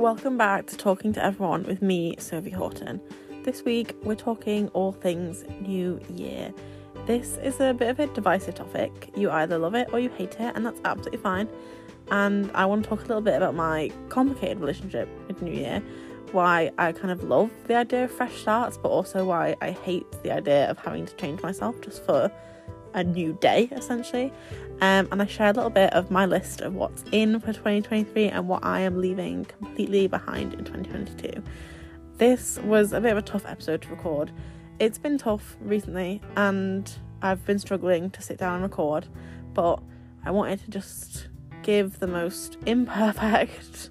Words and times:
Welcome 0.00 0.38
back 0.38 0.66
to 0.68 0.78
Talking 0.78 1.12
to 1.12 1.22
Everyone 1.22 1.62
with 1.64 1.82
me, 1.82 2.16
Sophie 2.18 2.48
Horton. 2.48 3.02
This 3.44 3.66
week 3.66 3.94
we're 4.02 4.14
talking 4.14 4.68
all 4.68 4.92
things 4.92 5.44
New 5.60 6.00
Year. 6.08 6.54
This 7.04 7.36
is 7.36 7.60
a 7.60 7.74
bit 7.74 7.90
of 7.90 8.00
a 8.00 8.06
divisive 8.06 8.54
topic. 8.54 9.10
You 9.14 9.30
either 9.30 9.58
love 9.58 9.74
it 9.74 9.90
or 9.92 10.00
you 10.00 10.08
hate 10.08 10.40
it, 10.40 10.56
and 10.56 10.64
that's 10.64 10.80
absolutely 10.86 11.18
fine. 11.18 11.50
And 12.10 12.50
I 12.54 12.64
want 12.64 12.84
to 12.84 12.88
talk 12.88 13.00
a 13.00 13.08
little 13.08 13.20
bit 13.20 13.34
about 13.34 13.54
my 13.54 13.90
complicated 14.08 14.58
relationship 14.58 15.06
with 15.28 15.42
New 15.42 15.52
Year, 15.52 15.82
why 16.32 16.70
I 16.78 16.92
kind 16.92 17.10
of 17.10 17.22
love 17.24 17.50
the 17.66 17.74
idea 17.74 18.04
of 18.04 18.10
fresh 18.10 18.40
starts, 18.40 18.78
but 18.78 18.88
also 18.88 19.26
why 19.26 19.54
I 19.60 19.72
hate 19.72 20.06
the 20.22 20.32
idea 20.32 20.70
of 20.70 20.78
having 20.78 21.04
to 21.04 21.14
change 21.16 21.42
myself 21.42 21.78
just 21.82 22.06
for 22.06 22.32
a 22.94 23.04
new 23.04 23.36
day 23.40 23.68
essentially. 23.72 24.32
Um, 24.80 25.08
and 25.12 25.20
I 25.20 25.26
share 25.26 25.50
a 25.50 25.52
little 25.52 25.70
bit 25.70 25.92
of 25.92 26.10
my 26.10 26.26
list 26.26 26.60
of 26.62 26.74
what's 26.74 27.04
in 27.12 27.38
for 27.40 27.52
2023 27.52 28.28
and 28.28 28.48
what 28.48 28.64
I 28.64 28.80
am 28.80 29.00
leaving 29.00 29.44
completely 29.44 30.06
behind 30.06 30.54
in 30.54 30.64
2022. 30.64 31.42
This 32.16 32.58
was 32.64 32.92
a 32.92 33.00
bit 33.00 33.12
of 33.12 33.18
a 33.18 33.22
tough 33.22 33.44
episode 33.46 33.82
to 33.82 33.88
record. 33.88 34.32
It's 34.78 34.98
been 34.98 35.18
tough 35.18 35.56
recently 35.60 36.22
and 36.36 36.90
I've 37.22 37.44
been 37.44 37.58
struggling 37.58 38.10
to 38.10 38.22
sit 38.22 38.38
down 38.38 38.54
and 38.54 38.62
record, 38.62 39.06
but 39.52 39.82
I 40.24 40.30
wanted 40.30 40.60
to 40.60 40.70
just 40.70 41.28
give 41.62 41.98
the 41.98 42.06
most 42.06 42.56
imperfect, 42.66 43.90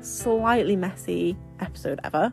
slightly 0.00 0.76
messy 0.76 1.36
episode 1.60 2.00
ever. 2.04 2.32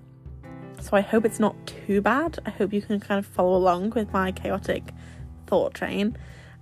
So 0.79 0.91
I 0.93 1.01
hope 1.01 1.25
it's 1.25 1.39
not 1.39 1.55
too 1.65 2.01
bad. 2.01 2.37
I 2.45 2.51
hope 2.51 2.71
you 2.71 2.81
can 2.81 2.99
kind 2.99 3.17
of 3.17 3.25
follow 3.25 3.57
along 3.57 3.91
with 3.91 4.11
my 4.13 4.31
chaotic 4.31 4.83
thought 5.47 5.73
train 5.73 6.17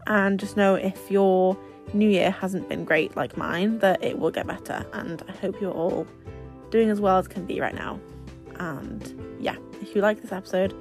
and 0.07 0.39
just 0.39 0.57
know 0.57 0.75
if 0.75 1.09
your 1.09 1.57
new 1.93 2.09
year 2.09 2.31
hasn't 2.31 2.67
been 2.69 2.85
great 2.85 3.15
like 3.15 3.37
mine 3.37 3.79
that 3.79 4.03
it 4.03 4.19
will 4.19 4.31
get 4.31 4.47
better. 4.47 4.85
And 4.93 5.23
i 5.27 5.31
hope 5.33 5.59
you're 5.61 5.71
all 5.71 6.07
doing 6.71 6.89
as 6.89 6.99
well 6.99 7.17
as 7.17 7.27
can 7.27 7.45
be 7.45 7.59
right 7.59 7.75
now. 7.75 7.99
And 8.55 9.37
yeah 9.39 9.55
if 9.81 9.95
you 9.95 10.01
like 10.01 10.21
this 10.21 10.31
episode 10.31 10.73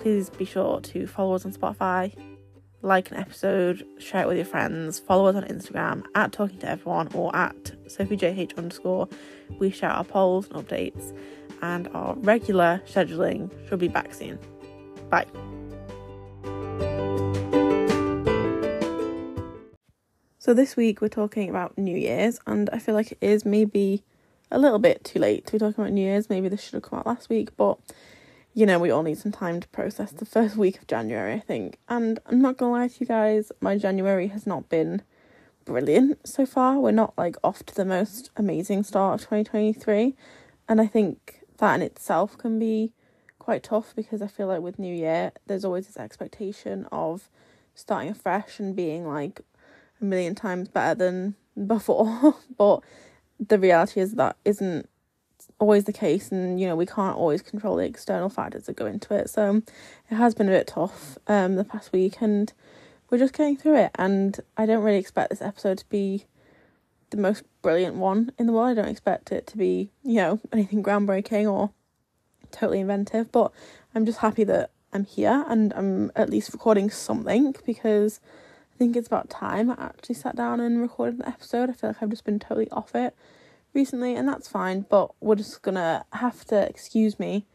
please 0.00 0.30
be 0.30 0.44
sure 0.44 0.80
to 0.80 1.06
follow 1.06 1.34
us 1.34 1.44
on 1.44 1.52
spotify 1.52 2.12
like 2.80 3.10
an 3.12 3.18
episode 3.18 3.86
share 3.98 4.22
it 4.22 4.26
with 4.26 4.36
your 4.36 4.46
friends 4.46 4.98
follow 4.98 5.26
us 5.26 5.36
on 5.36 5.44
instagram 5.44 6.02
at 6.14 6.32
talking 6.32 6.58
to 6.58 6.68
everyone 6.68 7.08
or 7.14 7.34
at 7.36 7.72
sophiejh 7.86 8.56
underscore. 8.56 9.08
We 9.58 9.70
share 9.70 9.90
our 9.90 10.04
polls 10.04 10.48
and 10.50 10.66
updates 10.66 11.16
and 11.60 11.88
our 11.94 12.14
regular 12.16 12.82
scheduling. 12.86 13.50
Should 13.68 13.78
be 13.78 13.88
back 13.88 14.14
soon. 14.14 14.38
Bye 15.10 15.26
So 20.42 20.52
this 20.54 20.74
week 20.74 21.00
we're 21.00 21.06
talking 21.06 21.48
about 21.48 21.78
New 21.78 21.96
Year's, 21.96 22.40
and 22.48 22.68
I 22.72 22.80
feel 22.80 22.96
like 22.96 23.12
it 23.12 23.18
is 23.20 23.44
maybe 23.44 24.02
a 24.50 24.58
little 24.58 24.80
bit 24.80 25.04
too 25.04 25.20
late 25.20 25.46
to 25.46 25.52
be 25.52 25.58
talking 25.60 25.80
about 25.80 25.92
New 25.92 26.02
Year's. 26.02 26.28
Maybe 26.28 26.48
this 26.48 26.60
should 26.60 26.72
have 26.72 26.82
come 26.82 26.98
out 26.98 27.06
last 27.06 27.28
week, 27.28 27.56
but 27.56 27.78
you 28.52 28.66
know, 28.66 28.80
we 28.80 28.90
all 28.90 29.04
need 29.04 29.18
some 29.18 29.30
time 29.30 29.60
to 29.60 29.68
process 29.68 30.10
the 30.10 30.24
first 30.24 30.56
week 30.56 30.78
of 30.78 30.88
January, 30.88 31.34
I 31.34 31.38
think. 31.38 31.78
And 31.88 32.18
I'm 32.26 32.42
not 32.42 32.56
gonna 32.56 32.72
lie 32.72 32.88
to 32.88 32.94
you 32.98 33.06
guys, 33.06 33.52
my 33.60 33.78
January 33.78 34.26
has 34.26 34.44
not 34.44 34.68
been 34.68 35.02
brilliant 35.64 36.26
so 36.26 36.44
far. 36.44 36.80
We're 36.80 36.90
not 36.90 37.16
like 37.16 37.36
off 37.44 37.64
to 37.66 37.74
the 37.76 37.84
most 37.84 38.30
amazing 38.36 38.82
start 38.82 39.20
of 39.20 39.28
2023, 39.28 40.16
and 40.68 40.80
I 40.80 40.88
think 40.88 41.42
that 41.58 41.76
in 41.76 41.82
itself 41.82 42.36
can 42.36 42.58
be 42.58 42.90
quite 43.38 43.62
tough 43.62 43.94
because 43.94 44.20
I 44.20 44.26
feel 44.26 44.48
like 44.48 44.60
with 44.60 44.80
New 44.80 44.92
Year, 44.92 45.30
there's 45.46 45.64
always 45.64 45.86
this 45.86 45.96
expectation 45.96 46.88
of 46.90 47.30
starting 47.76 48.10
afresh 48.10 48.58
and 48.58 48.74
being 48.74 49.06
like 49.06 49.40
a 50.02 50.04
million 50.04 50.34
times 50.34 50.68
better 50.68 50.94
than 50.94 51.34
before. 51.66 52.34
but 52.58 52.80
the 53.48 53.58
reality 53.58 54.00
is 54.00 54.14
that 54.14 54.36
isn't 54.44 54.88
always 55.58 55.84
the 55.84 55.92
case 55.92 56.30
and 56.30 56.60
you 56.60 56.66
know 56.66 56.76
we 56.76 56.86
can't 56.86 57.16
always 57.16 57.42
control 57.42 57.76
the 57.76 57.84
external 57.84 58.28
factors 58.28 58.66
that 58.66 58.76
go 58.76 58.86
into 58.86 59.14
it 59.14 59.30
so 59.30 59.62
it 60.10 60.14
has 60.14 60.34
been 60.34 60.48
a 60.48 60.52
bit 60.52 60.66
tough 60.66 61.16
um 61.28 61.56
the 61.56 61.64
past 61.64 61.92
week 61.92 62.16
and 62.20 62.52
we're 63.10 63.18
just 63.18 63.36
getting 63.36 63.56
through 63.56 63.76
it 63.76 63.90
and 63.96 64.40
i 64.56 64.66
don't 64.66 64.82
really 64.82 64.98
expect 64.98 65.30
this 65.30 65.42
episode 65.42 65.78
to 65.78 65.88
be 65.88 66.26
the 67.10 67.16
most 67.16 67.44
brilliant 67.60 67.96
one 67.96 68.32
in 68.38 68.46
the 68.46 68.52
world 68.52 68.70
i 68.70 68.74
don't 68.74 68.90
expect 68.90 69.30
it 69.30 69.46
to 69.46 69.56
be 69.56 69.90
you 70.02 70.16
know 70.16 70.40
anything 70.52 70.82
groundbreaking 70.82 71.50
or 71.50 71.70
totally 72.50 72.80
inventive 72.80 73.30
but 73.30 73.52
i'm 73.94 74.04
just 74.04 74.18
happy 74.18 74.44
that 74.44 74.70
i'm 74.92 75.04
here 75.04 75.44
and 75.48 75.72
i'm 75.74 76.10
at 76.16 76.30
least 76.30 76.52
recording 76.52 76.90
something 76.90 77.54
because 77.64 78.20
think 78.82 78.96
it's 78.96 79.06
about 79.06 79.30
time 79.30 79.70
I 79.70 79.76
actually 79.78 80.16
sat 80.16 80.34
down 80.34 80.58
and 80.58 80.80
recorded 80.80 81.20
an 81.20 81.26
episode. 81.26 81.70
I 81.70 81.72
feel 81.72 81.90
like 81.90 82.02
I've 82.02 82.10
just 82.10 82.24
been 82.24 82.40
totally 82.40 82.68
off 82.72 82.96
it 82.96 83.14
recently, 83.74 84.16
and 84.16 84.28
that's 84.28 84.48
fine, 84.48 84.86
but 84.90 85.12
we're 85.20 85.36
just 85.36 85.62
gonna 85.62 86.04
have 86.14 86.44
to 86.46 86.68
excuse 86.68 87.16
me 87.20 87.46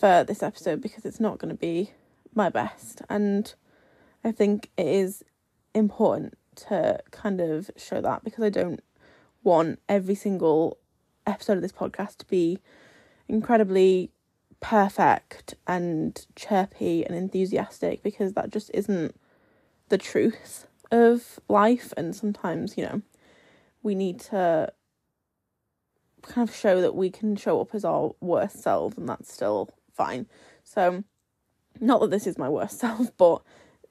for 0.00 0.24
this 0.24 0.42
episode 0.42 0.80
because 0.80 1.04
it's 1.04 1.20
not 1.20 1.36
gonna 1.36 1.52
be 1.52 1.90
my 2.34 2.48
best. 2.48 3.02
And 3.10 3.52
I 4.24 4.32
think 4.32 4.70
it 4.78 4.86
is 4.86 5.22
important 5.74 6.38
to 6.56 6.98
kind 7.10 7.42
of 7.42 7.70
show 7.76 8.00
that 8.00 8.24
because 8.24 8.42
I 8.42 8.48
don't 8.48 8.82
want 9.42 9.80
every 9.86 10.14
single 10.14 10.78
episode 11.26 11.58
of 11.58 11.62
this 11.62 11.72
podcast 11.72 12.16
to 12.18 12.26
be 12.26 12.58
incredibly 13.28 14.12
perfect 14.60 15.56
and 15.66 16.24
chirpy 16.36 17.04
and 17.04 17.14
enthusiastic 17.14 18.02
because 18.02 18.32
that 18.32 18.50
just 18.50 18.70
isn't 18.72 19.14
the 19.88 19.98
truth 19.98 20.66
of 20.90 21.40
life 21.48 21.92
and 21.96 22.14
sometimes 22.14 22.76
you 22.76 22.84
know 22.84 23.02
we 23.82 23.94
need 23.94 24.18
to 24.18 24.72
kind 26.22 26.48
of 26.48 26.54
show 26.54 26.80
that 26.80 26.94
we 26.94 27.10
can 27.10 27.36
show 27.36 27.60
up 27.60 27.74
as 27.74 27.84
our 27.84 28.12
worst 28.20 28.62
selves 28.62 28.96
and 28.96 29.08
that's 29.08 29.32
still 29.32 29.68
fine. 29.92 30.26
So 30.62 31.04
not 31.80 32.00
that 32.00 32.10
this 32.10 32.26
is 32.26 32.38
my 32.38 32.48
worst 32.48 32.78
self 32.80 33.14
but 33.16 33.42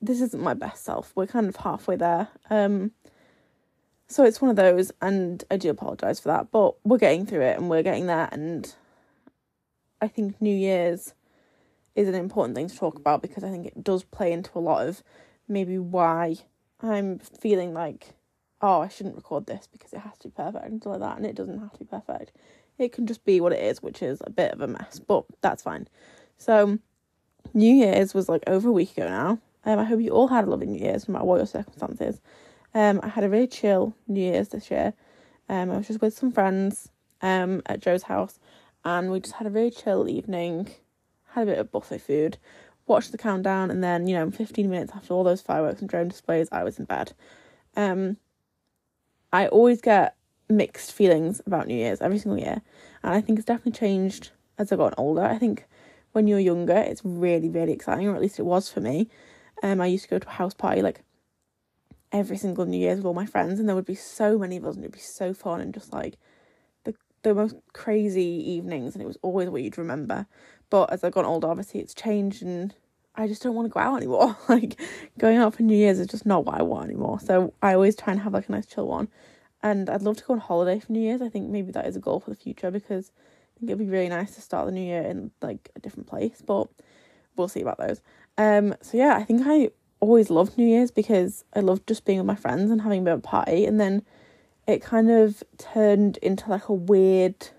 this 0.02 0.20
isn't 0.20 0.42
my 0.42 0.54
best 0.54 0.84
self. 0.84 1.12
We're 1.16 1.28
kind 1.28 1.48
of 1.48 1.56
halfway 1.58 1.96
there. 1.96 2.30
Um 2.50 2.92
so 4.08 4.24
it's 4.24 4.42
one 4.42 4.50
of 4.50 4.56
those 4.56 4.92
and 5.02 5.44
i 5.50 5.58
do 5.58 5.70
apologize 5.70 6.20
for 6.20 6.28
that 6.28 6.52
but 6.52 6.76
we're 6.84 6.98
getting 6.98 7.26
through 7.26 7.42
it 7.42 7.58
and 7.58 7.70
we're 7.70 7.82
getting 7.82 8.06
there 8.06 8.30
and 8.32 8.76
i 10.02 10.08
think 10.08 10.40
new 10.40 10.56
year's 10.56 11.14
is 11.96 12.08
an 12.08 12.14
important 12.14 12.56
thing 12.56 12.68
to 12.68 12.78
talk 12.78 12.96
about 12.96 13.22
because 13.22 13.44
i 13.44 13.50
think 13.50 13.66
it 13.66 13.84
does 13.84 14.04
play 14.04 14.32
into 14.32 14.52
a 14.56 14.60
lot 14.60 14.88
of 14.88 15.02
maybe 15.48 15.78
why 15.78 16.38
I'm 16.82 17.20
feeling 17.20 17.74
like, 17.74 18.14
oh, 18.62 18.82
I 18.82 18.88
shouldn't 18.88 19.16
record 19.16 19.46
this 19.46 19.68
because 19.72 19.94
it 19.94 20.00
has 20.00 20.18
to 20.20 20.30
be 20.30 20.34
perfect 20.36 20.66
and 20.66 20.82
stuff 20.82 20.92
like 20.92 21.02
that, 21.02 21.18
and 21.18 21.26
it 21.26 21.36
doesn't 21.36 21.60
have 21.60 21.74
to 21.74 21.80
be 21.80 21.86
perfect. 21.86 22.32
It 22.78 22.92
can 22.92 23.06
just 23.06 23.24
be 23.26 23.40
what 23.40 23.54
it 23.54 23.64
is, 23.64 23.82
which 23.82 24.02
is 24.02 24.22
a 24.26 24.30
bit 24.30 24.52
of 24.52 24.62
a 24.62 24.68
mess, 24.68 25.00
but 25.00 25.26
that's 25.42 25.64
fine. 25.64 25.88
So, 26.38 26.80
New 27.54 27.74
Year's 27.74 28.14
was 28.14 28.30
like 28.30 28.44
over 28.48 28.70
a 28.70 28.74
week 28.74 28.98
ago 28.98 29.08
now. 29.08 29.40
Um, 29.66 29.80
I 29.80 29.84
hope 29.84 30.02
you 30.02 30.10
all 30.10 30.28
had 30.28 30.46
a 30.46 30.50
lovely 30.50 30.68
New 30.68 30.84
Year's, 30.84 31.08
no 31.08 31.14
matter 31.14 31.26
what 31.26 31.38
your 31.38 31.46
circumstances. 31.46 32.20
Um, 32.74 33.00
I 33.04 33.10
had 33.10 33.24
a 33.24 33.30
really 33.30 33.48
chill 33.48 33.96
New 34.08 34.22
Year's 34.22 34.50
this 34.50 34.72
year. 34.72 34.94
Um, 35.50 35.72
I 35.72 35.78
was 35.78 35.88
just 35.88 36.02
with 36.02 36.18
some 36.18 36.32
friends 36.32 36.90
um 37.22 37.62
at 37.66 37.80
Joe's 37.80 38.04
house, 38.04 38.40
and 38.84 39.12
we 39.12 39.20
just 39.20 39.36
had 39.36 39.48
a 39.48 39.52
really 39.52 39.72
chill 39.72 40.10
evening. 40.10 40.70
Had 41.30 41.44
a 41.44 41.52
bit 41.52 41.60
of 41.60 41.72
buffet 41.72 42.00
food, 42.00 42.38
watched 42.88 43.12
the 43.12 43.18
countdown, 43.18 43.72
and 43.72 43.84
then, 43.84 44.08
you 44.08 44.16
know, 44.16 44.30
15 44.30 44.70
minutes 44.70 44.92
after 44.96 45.14
all 45.14 45.24
those 45.24 45.42
fireworks 45.42 45.82
and 45.82 45.90
drone 45.90 46.10
displays, 46.10 46.50
I 46.52 46.64
was 46.64 46.80
in 46.80 46.86
bed. 46.86 47.14
Um, 47.76 48.18
I 49.32 49.48
always 49.48 49.82
get 49.82 50.16
mixed 50.50 50.92
feelings 50.92 51.42
about 51.46 51.68
New 51.68 51.76
Year's 51.76 52.02
every 52.02 52.20
single 52.20 52.40
year, 52.40 52.62
and 53.02 53.14
I 53.14 53.22
think 53.22 53.40
it's 53.40 53.46
definitely 53.46 53.72
changed 53.74 54.32
as 54.58 54.72
I've 54.72 54.80
gotten 54.80 54.96
older. 54.98 55.24
I 55.24 55.38
think 55.38 55.66
when 56.12 56.28
you're 56.28 56.40
younger, 56.40 56.78
it's 56.78 57.02
really, 57.04 57.50
really 57.50 57.74
exciting, 57.74 58.08
or 58.08 58.16
at 58.16 58.22
least 58.22 58.40
it 58.40 58.46
was 58.46 58.70
for 58.70 58.82
me. 58.82 59.10
Um, 59.62 59.82
I 59.82 59.88
used 59.88 60.04
to 60.06 60.10
go 60.10 60.20
to 60.20 60.28
a 60.28 60.32
house 60.32 60.54
party 60.54 60.82
like 60.82 61.02
every 62.12 62.38
single 62.38 62.66
New 62.66 62.78
Year's 62.78 62.98
with 62.98 63.06
all 63.06 63.14
my 63.14 63.26
friends, 63.26 63.60
and 63.60 63.68
there 63.68 63.76
would 63.76 63.86
be 63.86 63.96
so 63.96 64.38
many 64.38 64.58
of 64.58 64.66
us, 64.66 64.76
and 64.76 64.84
it'd 64.84 64.94
be 64.94 65.00
so 65.00 65.34
fun 65.34 65.62
and 65.62 65.74
just 65.74 65.92
like 65.92 66.18
the 66.84 66.94
the 67.24 67.34
most 67.34 67.56
crazy 67.74 68.22
evenings, 68.24 68.94
and 68.94 69.02
it 69.02 69.08
was 69.08 69.18
always 69.22 69.50
what 69.50 69.64
you'd 69.64 69.78
remember. 69.78 70.28
But 70.74 70.92
as 70.92 71.04
I've 71.04 71.12
gotten 71.12 71.30
older, 71.30 71.50
obviously 71.50 71.82
it's 71.82 71.94
changed 71.94 72.42
and 72.42 72.74
I 73.14 73.28
just 73.28 73.44
don't 73.44 73.54
want 73.54 73.68
to 73.68 73.70
go 73.70 73.80
out 73.80 73.98
anymore. 73.98 74.36
like 74.50 74.82
going 75.20 75.38
out 75.38 75.54
for 75.54 75.62
New 75.62 75.78
Year's 75.78 76.00
is 76.00 76.08
just 76.08 76.26
not 76.26 76.46
what 76.46 76.60
I 76.60 76.64
want 76.64 76.90
anymore. 76.90 77.20
So 77.20 77.54
I 77.62 77.76
always 77.76 77.96
try 77.96 78.12
and 78.12 78.20
have 78.22 78.34
like 78.34 78.50
a 78.50 78.52
nice 78.54 78.66
chill 78.66 78.88
one. 78.88 79.08
And 79.62 79.88
I'd 79.88 80.02
love 80.02 80.18
to 80.18 80.24
go 80.24 80.34
on 80.34 80.40
holiday 80.40 80.80
for 80.80 80.92
New 80.92 81.00
Year's. 81.00 81.22
I 81.22 81.30
think 81.30 81.48
maybe 81.48 81.72
that 81.74 81.86
is 81.86 81.96
a 81.96 82.00
goal 82.00 82.20
for 82.20 82.32
the 82.32 82.36
future 82.36 82.72
because 82.72 83.12
I 83.16 83.60
think 83.60 83.70
it'd 83.70 83.78
be 83.78 83.86
really 83.86 84.10
nice 84.10 84.34
to 84.34 84.42
start 84.42 84.66
the 84.66 84.72
new 84.72 84.82
year 84.82 85.04
in 85.04 85.30
like 85.44 85.70
a 85.76 85.80
different 85.80 86.08
place. 86.08 86.42
But 86.44 86.70
we'll 87.36 87.48
see 87.48 87.62
about 87.62 87.78
those. 87.78 88.02
Um 88.40 88.74
so 88.82 88.98
yeah, 88.98 89.16
I 89.16 89.26
think 89.26 89.44
I 89.46 89.70
always 90.00 90.32
loved 90.32 90.58
New 90.58 90.66
Year's 90.66 90.90
because 90.90 91.46
I 91.56 91.60
loved 91.60 91.88
just 91.88 92.04
being 92.04 92.18
with 92.18 92.26
my 92.26 92.34
friends 92.34 92.72
and 92.72 92.82
having 92.82 93.02
a 93.02 93.04
bit 93.04 93.14
of 93.14 93.20
a 93.20 93.22
party 93.22 93.68
and 93.68 93.80
then 93.80 94.02
it 94.68 94.82
kind 94.82 95.12
of 95.12 95.44
turned 95.60 96.18
into 96.18 96.50
like 96.50 96.68
a 96.68 96.74
weird 96.74 97.50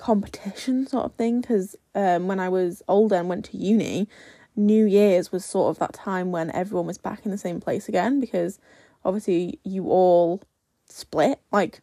competition 0.00 0.86
sort 0.86 1.04
of 1.04 1.14
thing 1.14 1.42
because 1.42 1.76
um, 1.94 2.26
when 2.26 2.40
I 2.40 2.48
was 2.48 2.82
older 2.88 3.16
and 3.16 3.28
went 3.28 3.44
to 3.46 3.58
uni, 3.58 4.08
New 4.56 4.86
Year's 4.86 5.30
was 5.30 5.44
sort 5.44 5.70
of 5.70 5.78
that 5.78 5.92
time 5.92 6.32
when 6.32 6.50
everyone 6.52 6.86
was 6.86 6.96
back 6.96 7.26
in 7.26 7.30
the 7.30 7.38
same 7.38 7.60
place 7.60 7.86
again 7.86 8.18
because 8.18 8.58
obviously 9.04 9.60
you 9.62 9.88
all 9.88 10.42
split. 10.86 11.38
Like, 11.52 11.82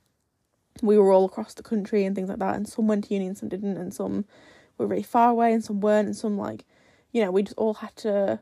we 0.81 0.97
were 0.97 1.11
all 1.11 1.25
across 1.25 1.53
the 1.53 1.61
country 1.61 2.05
and 2.05 2.15
things 2.15 2.27
like 2.27 2.39
that, 2.39 2.55
and 2.55 2.67
some 2.67 2.87
went 2.87 3.05
to 3.05 3.13
uni 3.13 3.27
and 3.27 3.37
some 3.37 3.49
didn't, 3.49 3.77
and 3.77 3.93
some 3.93 4.25
were 4.79 4.87
really 4.87 5.03
far 5.03 5.29
away 5.29 5.53
and 5.53 5.63
some 5.63 5.79
weren't, 5.79 6.07
and 6.07 6.15
some 6.15 6.37
like, 6.39 6.65
you 7.11 7.23
know, 7.23 7.29
we 7.29 7.43
just 7.43 7.57
all 7.57 7.75
had 7.75 7.95
to, 7.97 8.39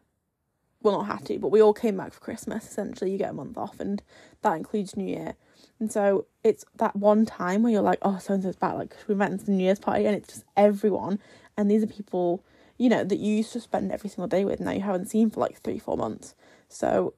well, 0.82 0.98
not 0.98 1.08
had 1.08 1.26
to, 1.26 1.38
but 1.38 1.50
we 1.52 1.62
all 1.62 1.74
came 1.74 1.98
back 1.98 2.14
for 2.14 2.22
Christmas. 2.22 2.66
Essentially, 2.66 3.12
you 3.12 3.18
get 3.18 3.32
a 3.32 3.34
month 3.34 3.58
off, 3.58 3.82
and 3.82 4.02
that 4.42 4.56
includes 4.56 4.96
New 4.96 5.08
Year. 5.08 5.36
And 5.80 5.92
so 5.92 6.26
it's 6.44 6.64
that 6.76 6.96
one 6.96 7.26
time 7.26 7.64
where 7.64 7.72
you're 7.72 7.82
like, 7.82 8.00
oh, 8.02 8.18
so 8.18 8.34
and 8.34 8.44
so's 8.44 8.56
back. 8.56 8.76
Like 8.76 8.96
we 9.08 9.16
went 9.16 9.40
to 9.40 9.46
the 9.46 9.52
New 9.52 9.64
Year's 9.64 9.80
party, 9.80 10.06
and 10.06 10.16
it's 10.16 10.30
just 10.30 10.46
everyone, 10.56 11.20
and 11.58 11.70
these 11.70 11.84
are 11.84 11.88
people, 11.88 12.44
you 12.78 12.90
know, 12.90 13.04
that 13.04 13.18
you 13.18 13.36
used 13.36 13.54
to 13.54 13.60
spend 13.60 13.92
every 13.92 14.10
single 14.10 14.28
day 14.28 14.46
with. 14.46 14.60
Now 14.60 14.72
you 14.72 14.82
haven't 14.82 15.08
seen 15.08 15.30
for 15.30 15.42
like 15.42 15.62
three, 15.62 15.80
four 15.80 15.98
months. 15.98 16.34
So 16.70 17.14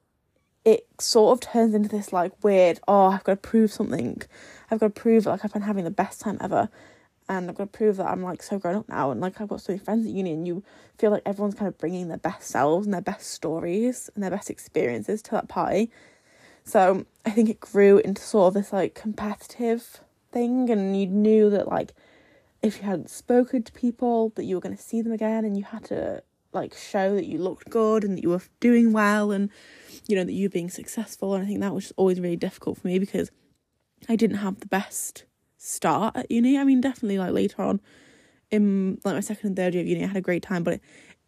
it 0.64 0.86
sort 1.00 1.32
of 1.32 1.52
turns 1.52 1.74
into 1.74 1.88
this 1.88 2.12
like 2.12 2.32
weird, 2.44 2.80
oh, 2.86 3.06
I've 3.06 3.24
got 3.24 3.42
to 3.42 3.48
prove 3.48 3.72
something. 3.72 4.20
I've 4.70 4.80
got 4.80 4.94
to 4.94 5.00
prove 5.00 5.26
like 5.26 5.44
I've 5.44 5.52
been 5.52 5.62
having 5.62 5.84
the 5.84 5.90
best 5.90 6.20
time 6.20 6.36
ever. 6.40 6.68
And 7.30 7.48
I've 7.48 7.56
got 7.56 7.72
to 7.72 7.78
prove 7.78 7.96
that 7.96 8.06
I'm 8.06 8.22
like 8.22 8.42
so 8.42 8.58
grown 8.58 8.76
up 8.76 8.88
now 8.88 9.10
and 9.10 9.20
like 9.20 9.40
I've 9.40 9.48
got 9.48 9.60
so 9.60 9.72
many 9.72 9.84
friends 9.84 10.06
at 10.06 10.12
uni 10.12 10.32
and 10.32 10.46
you 10.46 10.62
feel 10.98 11.10
like 11.10 11.22
everyone's 11.26 11.54
kind 11.54 11.68
of 11.68 11.76
bringing 11.76 12.08
their 12.08 12.16
best 12.16 12.48
selves 12.48 12.86
and 12.86 12.94
their 12.94 13.02
best 13.02 13.30
stories 13.30 14.08
and 14.14 14.24
their 14.24 14.30
best 14.30 14.48
experiences 14.48 15.20
to 15.22 15.30
that 15.32 15.48
party. 15.48 15.90
So 16.68 17.06
I 17.24 17.30
think 17.30 17.48
it 17.48 17.60
grew 17.60 17.96
into 17.96 18.20
sort 18.20 18.48
of 18.48 18.54
this 18.54 18.74
like 18.74 18.94
competitive 18.94 20.00
thing 20.30 20.68
and 20.68 20.94
you 20.94 21.06
knew 21.06 21.48
that 21.48 21.66
like 21.66 21.94
if 22.60 22.76
you 22.76 22.82
hadn't 22.82 23.08
spoken 23.08 23.62
to 23.62 23.72
people 23.72 24.34
that 24.36 24.44
you 24.44 24.54
were 24.54 24.60
going 24.60 24.76
to 24.76 24.82
see 24.82 25.00
them 25.00 25.12
again 25.12 25.46
and 25.46 25.56
you 25.56 25.64
had 25.64 25.84
to 25.86 26.22
like 26.52 26.74
show 26.74 27.14
that 27.14 27.24
you 27.24 27.38
looked 27.38 27.70
good 27.70 28.04
and 28.04 28.18
that 28.18 28.22
you 28.22 28.28
were 28.28 28.42
doing 28.60 28.92
well 28.92 29.32
and 29.32 29.48
you 30.08 30.14
know 30.14 30.24
that 30.24 30.34
you 30.34 30.44
were 30.44 30.52
being 30.52 30.68
successful 30.68 31.32
and 31.32 31.42
I 31.42 31.46
think 31.46 31.60
that 31.60 31.72
was 31.72 31.90
always 31.96 32.20
really 32.20 32.36
difficult 32.36 32.76
for 32.76 32.86
me 32.86 32.98
because 32.98 33.30
I 34.06 34.16
didn't 34.16 34.36
have 34.36 34.60
the 34.60 34.66
best 34.66 35.24
start 35.56 36.18
at 36.18 36.30
uni. 36.30 36.58
I 36.58 36.64
mean 36.64 36.82
definitely 36.82 37.16
like 37.16 37.32
later 37.32 37.62
on 37.62 37.80
in 38.50 38.98
like 39.06 39.14
my 39.14 39.20
second 39.20 39.46
and 39.46 39.56
third 39.56 39.72
year 39.72 39.84
of 39.84 39.88
uni 39.88 40.04
I 40.04 40.08
had 40.08 40.16
a 40.18 40.20
great 40.20 40.42
time 40.42 40.64
but 40.64 40.74
it, 40.74 40.82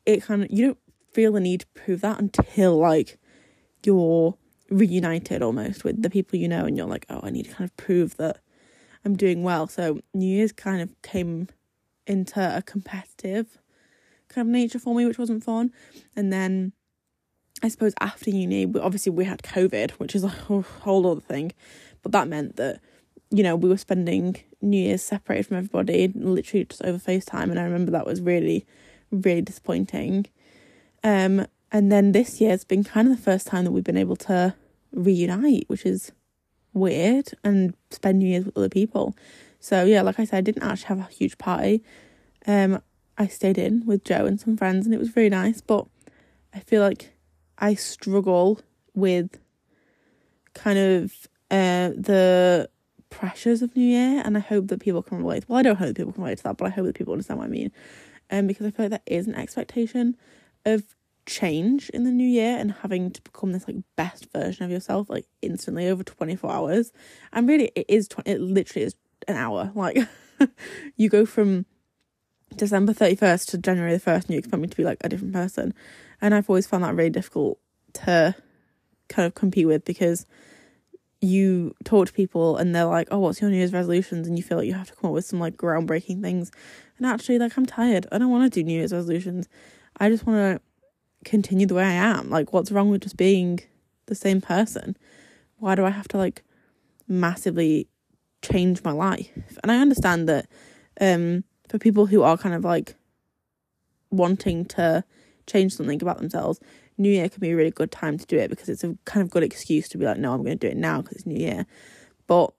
it 0.04 0.22
kind 0.22 0.42
of 0.42 0.50
you 0.50 0.66
don't 0.66 0.78
feel 1.14 1.32
the 1.32 1.40
need 1.40 1.60
to 1.60 1.66
prove 1.68 2.02
that 2.02 2.20
until 2.20 2.76
like 2.76 3.18
you're 3.86 4.36
reunited 4.70 5.42
almost 5.42 5.84
with 5.84 6.00
the 6.00 6.10
people 6.10 6.38
you 6.38 6.48
know 6.48 6.64
and 6.64 6.76
you're 6.76 6.86
like 6.86 7.04
oh 7.10 7.20
I 7.22 7.30
need 7.30 7.46
to 7.46 7.52
kind 7.52 7.68
of 7.68 7.76
prove 7.76 8.16
that 8.18 8.38
I'm 9.04 9.16
doing 9.16 9.42
well 9.42 9.66
so 9.66 10.00
New 10.14 10.26
Year's 10.26 10.52
kind 10.52 10.80
of 10.80 10.94
came 11.02 11.48
into 12.06 12.40
a 12.40 12.62
competitive 12.62 13.58
kind 14.30 14.48
of 14.48 14.52
nature 14.52 14.78
for 14.78 14.94
me, 14.94 15.04
which 15.04 15.18
wasn't 15.18 15.44
fun. 15.44 15.72
And 16.16 16.32
then 16.32 16.72
I 17.62 17.68
suppose 17.68 17.94
after 18.00 18.30
uni, 18.30 18.66
obviously 18.80 19.12
we 19.12 19.24
had 19.24 19.42
COVID, 19.42 19.92
which 19.92 20.14
is 20.14 20.24
a 20.24 20.28
whole 20.28 21.06
other 21.06 21.20
thing, 21.20 21.52
but 22.02 22.12
that 22.12 22.28
meant 22.28 22.56
that 22.56 22.80
you 23.30 23.42
know 23.42 23.54
we 23.54 23.68
were 23.68 23.76
spending 23.76 24.36
New 24.62 24.78
Year's 24.78 25.02
separated 25.02 25.46
from 25.46 25.58
everybody, 25.58 26.08
literally 26.08 26.64
just 26.64 26.82
over 26.82 26.98
FaceTime, 26.98 27.50
and 27.50 27.58
I 27.58 27.64
remember 27.64 27.90
that 27.92 28.06
was 28.06 28.20
really, 28.20 28.66
really 29.10 29.42
disappointing. 29.42 30.26
Um, 31.04 31.46
and 31.72 31.92
then 31.92 32.12
this 32.12 32.40
year's 32.40 32.64
been 32.64 32.82
kind 32.82 33.08
of 33.08 33.16
the 33.16 33.22
first 33.22 33.46
time 33.46 33.64
that 33.64 33.70
we've 33.70 33.84
been 33.84 33.96
able 33.96 34.16
to 34.16 34.54
reunite, 34.92 35.68
which 35.68 35.86
is 35.86 36.12
weird, 36.72 37.30
and 37.44 37.74
spend 37.90 38.18
New 38.18 38.28
Year's 38.28 38.44
with 38.44 38.56
other 38.56 38.68
people. 38.68 39.16
So 39.58 39.84
yeah, 39.84 40.02
like 40.02 40.18
I 40.18 40.24
said, 40.24 40.38
I 40.38 40.40
didn't 40.40 40.62
actually 40.62 40.88
have 40.88 40.98
a 41.00 41.12
huge 41.12 41.38
party. 41.38 41.82
Um, 42.46 42.80
I 43.18 43.26
stayed 43.26 43.58
in 43.58 43.84
with 43.84 44.04
Joe 44.04 44.24
and 44.26 44.40
some 44.40 44.56
friends, 44.56 44.86
and 44.86 44.94
it 44.94 44.98
was 44.98 45.10
very 45.10 45.28
nice. 45.28 45.60
But 45.60 45.86
I 46.54 46.60
feel 46.60 46.82
like 46.82 47.12
I 47.58 47.74
struggle 47.74 48.60
with 48.94 49.38
kind 50.54 50.78
of 50.78 51.12
uh, 51.50 51.90
the 51.90 52.70
pressures 53.10 53.60
of 53.60 53.76
New 53.76 53.84
Year, 53.84 54.22
and 54.24 54.36
I 54.36 54.40
hope 54.40 54.68
that 54.68 54.80
people 54.80 55.02
can 55.02 55.18
relate. 55.18 55.44
Well, 55.48 55.58
I 55.58 55.62
don't 55.62 55.76
hope 55.76 55.88
that 55.88 55.96
people 55.96 56.12
can 56.12 56.22
relate 56.22 56.38
to 56.38 56.44
that, 56.44 56.56
but 56.56 56.66
I 56.66 56.70
hope 56.70 56.86
that 56.86 56.94
people 56.94 57.12
understand 57.12 57.38
what 57.38 57.46
I 57.46 57.50
mean. 57.50 57.70
Um, 58.30 58.46
because 58.46 58.66
I 58.66 58.70
feel 58.70 58.84
like 58.84 58.90
there 58.90 59.18
is 59.18 59.26
an 59.26 59.34
expectation 59.34 60.16
of 60.64 60.84
change 61.30 61.88
in 61.90 62.02
the 62.02 62.10
new 62.10 62.26
year 62.26 62.58
and 62.58 62.72
having 62.82 63.10
to 63.10 63.22
become 63.22 63.52
this 63.52 63.66
like 63.68 63.76
best 63.96 64.26
version 64.32 64.64
of 64.64 64.70
yourself 64.70 65.08
like 65.08 65.26
instantly 65.42 65.86
over 65.88 66.02
24 66.02 66.50
hours 66.50 66.92
and 67.32 67.48
really 67.48 67.70
it 67.76 67.86
is 67.88 68.08
20 68.08 68.28
it 68.28 68.40
literally 68.40 68.84
is 68.84 68.96
an 69.28 69.36
hour 69.36 69.70
like 69.76 69.96
you 70.96 71.08
go 71.08 71.24
from 71.24 71.64
December 72.56 72.92
31st 72.92 73.46
to 73.46 73.58
January 73.58 73.96
the 73.96 74.00
1st 74.00 74.24
and 74.24 74.30
you 74.30 74.38
expect 74.38 74.60
me 74.60 74.66
to 74.66 74.76
be 74.76 74.84
like 74.84 74.98
a 75.02 75.08
different 75.08 75.32
person. 75.32 75.72
And 76.20 76.34
I've 76.34 76.50
always 76.50 76.66
found 76.66 76.82
that 76.82 76.96
really 76.96 77.10
difficult 77.10 77.58
to 77.94 78.34
kind 79.08 79.26
of 79.26 79.34
compete 79.34 79.66
with 79.66 79.84
because 79.84 80.26
you 81.20 81.74
talk 81.84 82.08
to 82.08 82.12
people 82.12 82.56
and 82.56 82.74
they're 82.74 82.86
like, 82.86 83.08
oh, 83.10 83.18
what's 83.18 83.40
your 83.40 83.50
New 83.50 83.56
Year's 83.56 83.72
resolutions? 83.72 84.26
And 84.26 84.36
you 84.36 84.42
feel 84.42 84.58
like 84.58 84.66
you 84.66 84.74
have 84.74 84.88
to 84.88 84.96
come 84.96 85.10
up 85.10 85.14
with 85.14 85.26
some 85.26 85.38
like 85.38 85.56
groundbreaking 85.56 86.22
things. 86.22 86.50
And 86.98 87.06
actually, 87.06 87.38
like, 87.38 87.56
I'm 87.56 87.66
tired. 87.66 88.06
I 88.10 88.18
don't 88.18 88.30
want 88.30 88.52
to 88.52 88.60
do 88.60 88.64
New 88.64 88.72
Year's 88.72 88.92
resolutions. 88.92 89.48
I 89.98 90.08
just 90.08 90.26
want 90.26 90.38
to 90.38 90.62
continue 91.24 91.66
the 91.66 91.74
way 91.74 91.84
I 91.84 91.92
am. 91.92 92.30
Like, 92.30 92.52
what's 92.52 92.72
wrong 92.72 92.90
with 92.90 93.02
just 93.02 93.16
being 93.16 93.60
the 94.06 94.14
same 94.14 94.40
person? 94.40 94.96
Why 95.58 95.74
do 95.74 95.84
I 95.84 95.90
have 95.90 96.08
to 96.08 96.16
like 96.16 96.42
massively 97.08 97.88
change 98.42 98.82
my 98.82 98.92
life? 98.92 99.30
And 99.62 99.70
I 99.70 99.78
understand 99.78 100.28
that 100.28 100.48
um 101.00 101.44
for 101.68 101.78
people 101.78 102.06
who 102.06 102.22
are 102.22 102.36
kind 102.36 102.54
of 102.54 102.64
like 102.64 102.96
wanting 104.10 104.64
to 104.64 105.04
change 105.46 105.74
something 105.74 106.02
about 106.02 106.18
themselves, 106.18 106.60
New 106.98 107.10
Year 107.10 107.28
can 107.28 107.40
be 107.40 107.50
a 107.50 107.56
really 107.56 107.70
good 107.70 107.90
time 107.90 108.18
to 108.18 108.26
do 108.26 108.38
it 108.38 108.50
because 108.50 108.68
it's 108.68 108.84
a 108.84 108.96
kind 109.04 109.22
of 109.22 109.30
good 109.30 109.42
excuse 109.42 109.88
to 109.88 109.98
be 109.98 110.04
like, 110.04 110.18
no, 110.18 110.32
I'm 110.32 110.42
going 110.42 110.58
to 110.58 110.66
do 110.66 110.70
it 110.70 110.76
now 110.76 111.00
because 111.00 111.18
it's 111.18 111.26
New 111.26 111.38
Year. 111.38 111.66
But, 112.26 112.52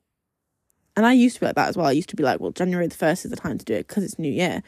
and 0.95 1.05
I 1.05 1.13
used 1.13 1.35
to 1.35 1.41
be 1.41 1.45
like 1.45 1.55
that 1.55 1.69
as 1.69 1.77
well. 1.77 1.85
I 1.85 1.91
used 1.91 2.09
to 2.09 2.15
be 2.15 2.23
like, 2.23 2.39
well, 2.39 2.51
January 2.51 2.87
the 2.87 2.95
1st 2.95 3.25
is 3.25 3.31
the 3.31 3.37
time 3.37 3.57
to 3.57 3.65
do 3.65 3.73
it 3.73 3.87
because 3.87 4.03
it's 4.03 4.17
New 4.17 4.31
Year. 4.31 4.63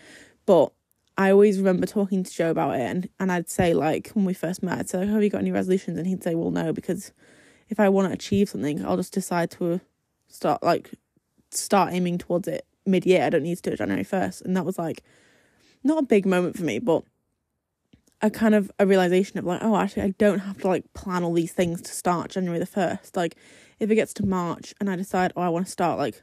But 0.45 0.73
I 1.18 1.31
always 1.31 1.60
remember 1.60 1.86
talking 1.86 2.24
to 2.24 2.31
Joe 2.31 2.50
about 2.50 2.75
it 2.75 2.81
and, 2.81 3.10
and 3.19 3.31
I'd 3.31 3.50
say, 3.50 3.74
like, 3.74 4.10
when 4.13 4.25
we 4.25 4.33
first 4.33 4.63
met, 4.63 4.80
I'd 4.80 4.89
say, 4.89 5.06
have 5.06 5.24
you 5.24 5.30
got 5.30 5.42
any 5.42 5.51
resolutions? 5.51 5.98
And 5.98 6.07
he'd 6.07 6.24
say, 6.24 6.33
well, 6.33 6.50
no, 6.51 6.74
because 6.74 7.12
if 7.69 7.80
I 7.80 7.89
want 7.89 8.07
to 8.07 8.13
achieve 8.13 8.50
something, 8.50 8.83
I'll 8.83 8.98
just 8.98 9.13
decide 9.13 9.51
to 9.51 9.80
start, 10.27 10.63
like, 10.63 10.92
start 11.51 11.94
aiming 11.94 12.18
towards 12.18 12.48
it 12.48 12.65
mid 12.86 13.06
year. 13.06 13.24
I 13.24 13.30
don't 13.30 13.44
need 13.44 13.56
to 13.57 13.62
do 13.62 13.71
it 13.71 13.77
January 13.77 14.04
1st. 14.04 14.44
And 14.44 14.57
that 14.57 14.65
was 14.65 14.77
like 14.77 15.04
not 15.83 16.01
a 16.01 16.06
big 16.06 16.25
moment 16.25 16.57
for 16.57 16.63
me, 16.63 16.80
but 16.80 17.04
a 18.21 18.30
kind 18.30 18.56
of 18.56 18.71
a 18.80 18.86
realization 18.86 19.38
of 19.38 19.45
like, 19.45 19.62
oh, 19.62 19.75
actually, 19.75 20.04
I 20.04 20.10
don't 20.18 20.39
have 20.39 20.60
to 20.60 20.68
like 20.68 20.92
plan 20.94 21.24
all 21.24 21.33
these 21.33 21.51
things 21.51 21.81
to 21.81 21.92
start 21.92 22.31
January 22.31 22.60
the 22.60 22.65
1st. 22.65 23.15
Like, 23.15 23.36
if 23.80 23.92
it 23.92 23.95
gets 23.95 24.13
to 24.15 24.25
March 24.25 24.74
and 24.80 24.89
I 24.89 24.95
decide, 24.95 25.33
oh, 25.36 25.42
I 25.42 25.50
want 25.50 25.65
to 25.65 25.72
start 25.72 26.00
like 26.00 26.22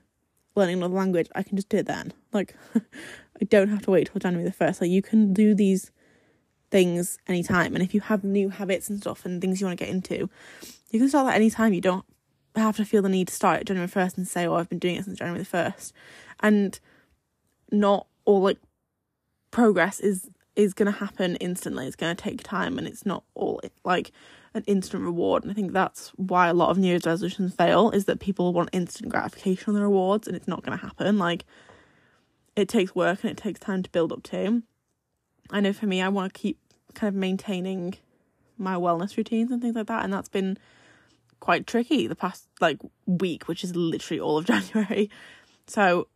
learning 0.57 0.79
another 0.79 0.95
language, 0.95 1.29
I 1.35 1.43
can 1.43 1.57
just 1.57 1.69
do 1.69 1.79
it 1.79 1.87
then. 1.87 2.13
Like, 2.33 2.57
I 3.41 3.45
don't 3.45 3.69
have 3.69 3.83
to 3.83 3.91
wait 3.91 4.11
till 4.11 4.19
January 4.19 4.49
the 4.49 4.55
1st. 4.55 4.83
Like, 4.83 4.91
you 4.91 5.03
can 5.03 5.33
do 5.33 5.55
these 5.55 5.91
things 6.71 7.19
anytime. 7.27 7.75
And 7.75 7.83
if 7.83 7.95
you 7.95 8.01
have 8.01 8.23
new 8.23 8.51
habits 8.51 8.89
and 8.89 9.01
stuff 9.01 9.25
and 9.25 9.41
things 9.41 9.61
you 9.61 9.67
want 9.67 9.79
to 9.79 9.85
get 9.85 9.93
into, 9.93 10.29
you 10.91 10.99
can 10.99 11.09
start 11.09 11.27
that 11.27 11.37
anytime. 11.37 11.73
You 11.73 11.81
don't 11.81 12.05
have 12.55 12.77
to 12.77 12.85
feel 12.85 13.03
the 13.03 13.09
need 13.09 13.29
to 13.29 13.35
start 13.35 13.65
January 13.65 13.89
1st 13.89 14.19
and 14.19 14.29
say, 14.29 14.47
oh, 14.47 14.55
I've 14.55 14.69
been 14.69 14.79
doing 14.79 14.97
it 14.97 15.05
since 15.05 15.19
January 15.19 15.43
the 15.43 15.49
1st 15.49 15.93
and 16.41 16.81
not 17.71 18.07
all 18.25 18.43
like 18.43 18.59
progress 19.51 20.01
is 20.01 20.29
is 20.57 20.75
going 20.75 20.91
to 20.93 20.99
happen 20.99 21.37
instantly 21.37 21.87
it's 21.87 21.97
going 21.97 22.15
to 22.15 22.23
take 22.23 22.43
time 22.43 22.77
and 22.77 22.87
it's 22.87 23.07
not 23.07 23.23
all 23.35 23.61
like 23.85 24.11
an 24.55 24.65
instant 24.67 25.03
reward 25.03 25.43
and 25.43 25.51
i 25.51 25.55
think 25.55 25.73
that's 25.73 26.11
why 26.17 26.49
a 26.49 26.55
lot 26.55 26.71
of 26.71 26.79
new 26.79 26.89
year's 26.89 27.07
resolutions 27.07 27.55
fail 27.55 27.91
is 27.91 28.05
that 28.07 28.21
people 28.21 28.53
want 28.53 28.69
instant 28.73 29.09
gratification 29.09 29.65
on 29.69 29.75
the 29.75 29.81
rewards 29.81 30.27
and 30.27 30.37
it's 30.37 30.49
not 30.49 30.63
going 30.63 30.77
to 30.77 30.85
happen 30.85 31.19
like 31.19 31.45
it 32.57 32.69
takes 32.69 32.95
work 32.95 33.23
and 33.23 33.31
it 33.31 33.37
takes 33.37 33.61
time 33.61 33.83
to 33.83 33.91
build 33.91 34.13
up 34.13 34.23
to 34.23 34.63
i 35.51 35.61
know 35.61 35.73
for 35.73 35.87
me 35.87 36.03
i 36.03 36.09
want 36.09 36.33
to 36.33 36.39
keep 36.39 36.59
kind 36.95 37.09
of 37.09 37.15
maintaining 37.15 37.95
my 38.59 38.75
wellness 38.75 39.17
routines 39.17 39.51
and 39.51 39.63
things 39.63 39.75
like 39.75 39.87
that 39.87 40.05
and 40.05 40.13
that's 40.13 40.29
been 40.29 40.59
quite 41.39 41.67
tricky 41.67 42.07
the 42.07 42.17
past 42.17 42.47
like 42.61 42.79
week 43.07 43.49
which 43.49 43.65
is 43.65 43.75
literally 43.75 44.21
all 44.21 44.37
of 44.37 44.45
january 44.47 45.11
so 45.67 46.07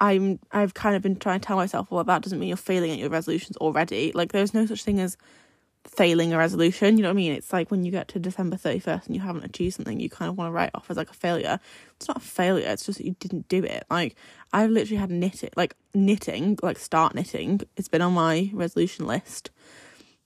I'm 0.00 0.38
I've 0.52 0.74
kind 0.74 0.96
of 0.96 1.02
been 1.02 1.16
trying 1.16 1.40
to 1.40 1.46
tell 1.46 1.56
myself, 1.56 1.90
well, 1.90 2.04
that 2.04 2.22
doesn't 2.22 2.38
mean 2.38 2.48
you're 2.48 2.56
failing 2.56 2.90
at 2.90 2.98
your 2.98 3.10
resolutions 3.10 3.56
already. 3.58 4.12
Like 4.12 4.32
there's 4.32 4.52
no 4.52 4.66
such 4.66 4.82
thing 4.82 5.00
as 5.00 5.16
failing 5.84 6.32
a 6.32 6.38
resolution. 6.38 6.96
You 6.96 7.02
know 7.02 7.08
what 7.08 7.14
I 7.14 7.16
mean? 7.16 7.32
It's 7.32 7.52
like 7.52 7.70
when 7.70 7.84
you 7.84 7.90
get 7.90 8.08
to 8.08 8.18
December 8.18 8.56
thirty 8.56 8.78
first 8.78 9.06
and 9.06 9.14
you 9.14 9.22
haven't 9.22 9.44
achieved 9.44 9.74
something, 9.74 10.00
you 10.00 10.10
kind 10.10 10.28
of 10.28 10.36
want 10.36 10.48
to 10.48 10.52
write 10.52 10.70
off 10.74 10.90
as 10.90 10.96
like 10.96 11.10
a 11.10 11.14
failure. 11.14 11.58
It's 11.96 12.08
not 12.08 12.18
a 12.18 12.20
failure. 12.20 12.68
It's 12.68 12.86
just 12.86 12.98
that 12.98 13.06
you 13.06 13.16
didn't 13.20 13.48
do 13.48 13.62
it. 13.62 13.84
Like 13.90 14.16
I've 14.52 14.70
literally 14.70 14.96
had 14.96 15.10
knitting, 15.10 15.50
like 15.56 15.74
knitting, 15.94 16.58
like 16.62 16.78
start 16.78 17.14
knitting. 17.14 17.60
It's 17.76 17.88
been 17.88 18.02
on 18.02 18.14
my 18.14 18.50
resolution 18.52 19.06
list 19.06 19.50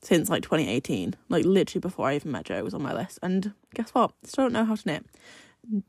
since 0.01 0.29
like 0.29 0.43
2018. 0.43 1.15
Like 1.29 1.45
literally 1.45 1.81
before 1.81 2.09
I 2.09 2.17
even 2.17 2.33
met 2.33 2.47
Joe, 2.47 2.57
it 2.57 2.65
was 2.65 2.75
on 2.75 2.83
my 2.83 2.95
list. 2.95 3.19
And 3.23 3.53
guess 3.75 3.91
what? 3.91 4.13
Still 4.25 4.45
don't 4.45 4.53
know 4.53 4.65
how 4.65 4.77
to 4.77 4.87
knit. 4.87 5.07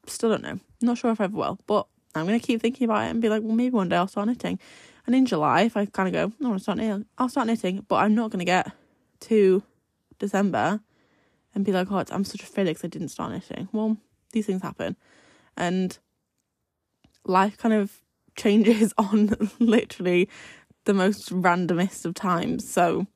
Still 0.07 0.31
don't 0.31 0.43
know. 0.43 0.59
Not 0.81 0.97
sure 0.97 1.11
if 1.11 1.21
I 1.21 1.25
ever 1.25 1.38
will, 1.38 1.59
but 1.67 1.88
I'm 2.15 2.25
going 2.25 2.39
to 2.39 2.45
keep 2.45 2.61
thinking 2.61 2.85
about 2.85 3.05
it 3.05 3.11
and 3.11 3.21
be 3.21 3.29
like, 3.29 3.43
well, 3.43 3.55
maybe 3.55 3.75
one 3.75 3.89
day 3.89 3.95
I'll 3.95 4.07
start 4.07 4.27
knitting. 4.27 4.59
And 5.05 5.15
in 5.15 5.25
July, 5.25 5.61
if 5.61 5.77
I 5.77 5.85
kind 5.85 6.07
of 6.07 6.13
go, 6.13 6.33
I 6.43 6.47
want 6.47 6.59
to 6.59 6.63
start 6.63 6.77
knitting, 6.79 7.05
I'll 7.17 7.29
start 7.29 7.47
knitting. 7.47 7.85
But 7.88 7.97
I'm 7.97 8.15
not 8.15 8.31
going 8.31 8.39
to 8.39 8.45
get 8.45 8.71
to 9.21 9.63
December 10.17 10.81
and 11.55 11.65
be 11.65 11.71
like, 11.71 11.91
oh, 11.91 12.03
I'm 12.11 12.23
such 12.23 12.43
a 12.43 12.45
failure 12.45 12.71
because 12.71 12.85
I 12.85 12.89
didn't 12.89 13.09
start 13.09 13.31
knitting. 13.31 13.69
Well, 13.71 13.97
these 14.31 14.45
things 14.45 14.61
happen. 14.61 14.95
And 15.57 15.97
life 17.25 17.57
kind 17.57 17.73
of 17.73 18.01
changes 18.35 18.93
on 18.97 19.35
literally 19.59 20.29
the 20.85 20.93
most 20.93 21.29
randomest 21.29 22.05
of 22.05 22.13
times. 22.13 22.69
So 22.69 23.07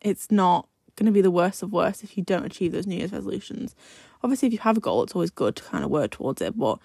it's 0.00 0.30
not 0.30 0.68
going 0.96 1.06
to 1.06 1.12
be 1.12 1.20
the 1.20 1.30
worst 1.30 1.62
of 1.62 1.72
worst 1.72 2.02
if 2.02 2.16
you 2.16 2.24
don't 2.24 2.46
achieve 2.46 2.72
those 2.72 2.86
New 2.86 2.96
Year's 2.96 3.12
resolutions. 3.12 3.74
Obviously, 4.22 4.48
if 4.48 4.52
you 4.52 4.58
have 4.60 4.78
a 4.78 4.80
goal, 4.80 5.02
it's 5.02 5.14
always 5.14 5.30
good 5.30 5.56
to 5.56 5.62
kind 5.62 5.84
of 5.84 5.90
work 5.90 6.12
towards 6.12 6.40
it, 6.40 6.58
but 6.58 6.78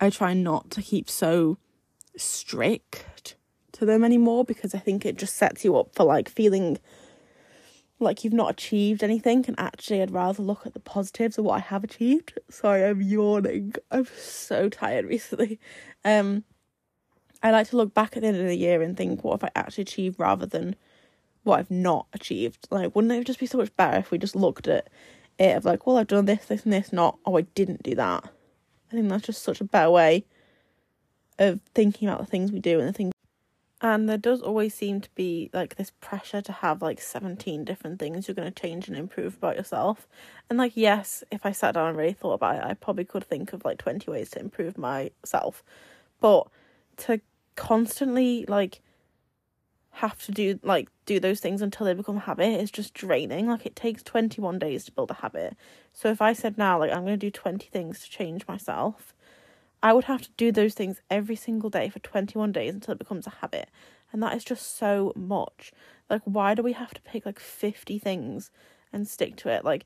I 0.00 0.10
try 0.10 0.34
not 0.34 0.70
to 0.72 0.82
keep 0.82 1.08
so 1.08 1.56
strict 2.16 3.36
to 3.72 3.84
them 3.84 4.04
anymore 4.04 4.44
because 4.44 4.74
I 4.74 4.78
think 4.78 5.04
it 5.04 5.16
just 5.16 5.36
sets 5.36 5.64
you 5.64 5.76
up 5.76 5.94
for 5.94 6.04
like 6.04 6.28
feeling 6.28 6.78
like 8.00 8.24
you've 8.24 8.32
not 8.32 8.50
achieved 8.50 9.02
anything 9.02 9.44
and 9.46 9.58
actually 9.58 10.02
I'd 10.02 10.10
rather 10.10 10.42
look 10.42 10.66
at 10.66 10.74
the 10.74 10.80
positives 10.80 11.38
of 11.38 11.44
what 11.44 11.56
I 11.56 11.60
have 11.60 11.84
achieved. 11.84 12.38
Sorry, 12.50 12.84
I'm 12.84 13.00
yawning. 13.00 13.74
I'm 13.90 14.06
so 14.16 14.68
tired 14.68 15.06
recently. 15.06 15.60
Um 16.04 16.44
I 17.42 17.50
like 17.50 17.68
to 17.68 17.76
look 17.76 17.92
back 17.92 18.16
at 18.16 18.22
the 18.22 18.28
end 18.28 18.38
of 18.38 18.46
the 18.46 18.56
year 18.56 18.80
and 18.82 18.96
think 18.96 19.22
what 19.22 19.40
have 19.40 19.50
I 19.54 19.58
actually 19.58 19.82
achieved 19.82 20.18
rather 20.18 20.46
than 20.46 20.76
what 21.42 21.58
I've 21.58 21.70
not 21.70 22.06
achieved. 22.12 22.66
Like 22.70 22.94
wouldn't 22.94 23.12
it 23.12 23.26
just 23.26 23.40
be 23.40 23.46
so 23.46 23.58
much 23.58 23.74
better 23.76 23.98
if 23.98 24.10
we 24.10 24.18
just 24.18 24.36
looked 24.36 24.66
at 24.66 24.88
it 25.38 25.56
of 25.56 25.64
like, 25.64 25.86
well 25.86 25.98
I've 25.98 26.06
done 26.06 26.24
this, 26.24 26.46
this 26.46 26.64
and 26.64 26.72
this, 26.72 26.92
not 26.92 27.18
oh 27.24 27.36
I 27.38 27.42
didn't 27.42 27.82
do 27.82 27.94
that. 27.94 28.24
I 28.90 28.94
think 28.94 29.08
that's 29.08 29.26
just 29.26 29.42
such 29.42 29.60
a 29.60 29.64
better 29.64 29.90
way 29.90 30.24
of 31.38 31.60
thinking 31.74 32.08
about 32.08 32.20
the 32.20 32.26
things 32.26 32.52
we 32.52 32.60
do 32.60 32.78
and 32.78 32.88
the 32.88 32.92
things 32.92 33.13
and 33.84 34.08
there 34.08 34.16
does 34.16 34.40
always 34.40 34.72
seem 34.72 35.02
to 35.02 35.10
be 35.14 35.50
like 35.52 35.76
this 35.76 35.92
pressure 36.00 36.40
to 36.40 36.52
have 36.52 36.80
like 36.80 37.02
17 37.02 37.66
different 37.66 37.98
things 37.98 38.26
you're 38.26 38.34
going 38.34 38.50
to 38.50 38.60
change 38.60 38.88
and 38.88 38.96
improve 38.96 39.34
about 39.36 39.56
yourself. 39.56 40.08
And 40.48 40.58
like, 40.58 40.72
yes, 40.74 41.22
if 41.30 41.44
I 41.44 41.52
sat 41.52 41.74
down 41.74 41.88
and 41.88 41.98
really 41.98 42.14
thought 42.14 42.32
about 42.32 42.56
it, 42.56 42.64
I 42.64 42.72
probably 42.72 43.04
could 43.04 43.24
think 43.24 43.52
of 43.52 43.62
like 43.62 43.76
20 43.76 44.10
ways 44.10 44.30
to 44.30 44.40
improve 44.40 44.78
myself. 44.78 45.62
But 46.18 46.46
to 46.96 47.20
constantly 47.56 48.46
like 48.48 48.80
have 49.90 50.24
to 50.24 50.32
do 50.32 50.58
like 50.62 50.88
do 51.04 51.20
those 51.20 51.40
things 51.40 51.60
until 51.60 51.84
they 51.84 51.92
become 51.92 52.16
habit 52.16 52.58
is 52.58 52.70
just 52.70 52.94
draining. 52.94 53.48
Like 53.48 53.66
it 53.66 53.76
takes 53.76 54.02
21 54.02 54.58
days 54.58 54.86
to 54.86 54.92
build 54.92 55.10
a 55.10 55.14
habit. 55.14 55.58
So 55.92 56.08
if 56.08 56.22
I 56.22 56.32
said 56.32 56.56
now 56.56 56.78
like 56.78 56.90
I'm 56.90 57.04
going 57.04 57.18
to 57.20 57.26
do 57.26 57.30
20 57.30 57.68
things 57.68 58.00
to 58.00 58.10
change 58.10 58.48
myself, 58.48 59.13
I 59.84 59.92
would 59.92 60.04
have 60.04 60.22
to 60.22 60.30
do 60.38 60.50
those 60.50 60.72
things 60.72 61.02
every 61.10 61.36
single 61.36 61.68
day 61.68 61.90
for 61.90 61.98
21 61.98 62.52
days 62.52 62.72
until 62.72 62.92
it 62.92 62.98
becomes 62.98 63.26
a 63.26 63.30
habit. 63.42 63.68
And 64.10 64.22
that 64.22 64.34
is 64.34 64.42
just 64.42 64.78
so 64.78 65.12
much. 65.14 65.72
Like, 66.08 66.22
why 66.24 66.54
do 66.54 66.62
we 66.62 66.72
have 66.72 66.94
to 66.94 67.02
pick 67.02 67.26
like 67.26 67.38
50 67.38 67.98
things 67.98 68.50
and 68.94 69.06
stick 69.06 69.36
to 69.36 69.50
it? 69.50 69.62
Like, 69.62 69.84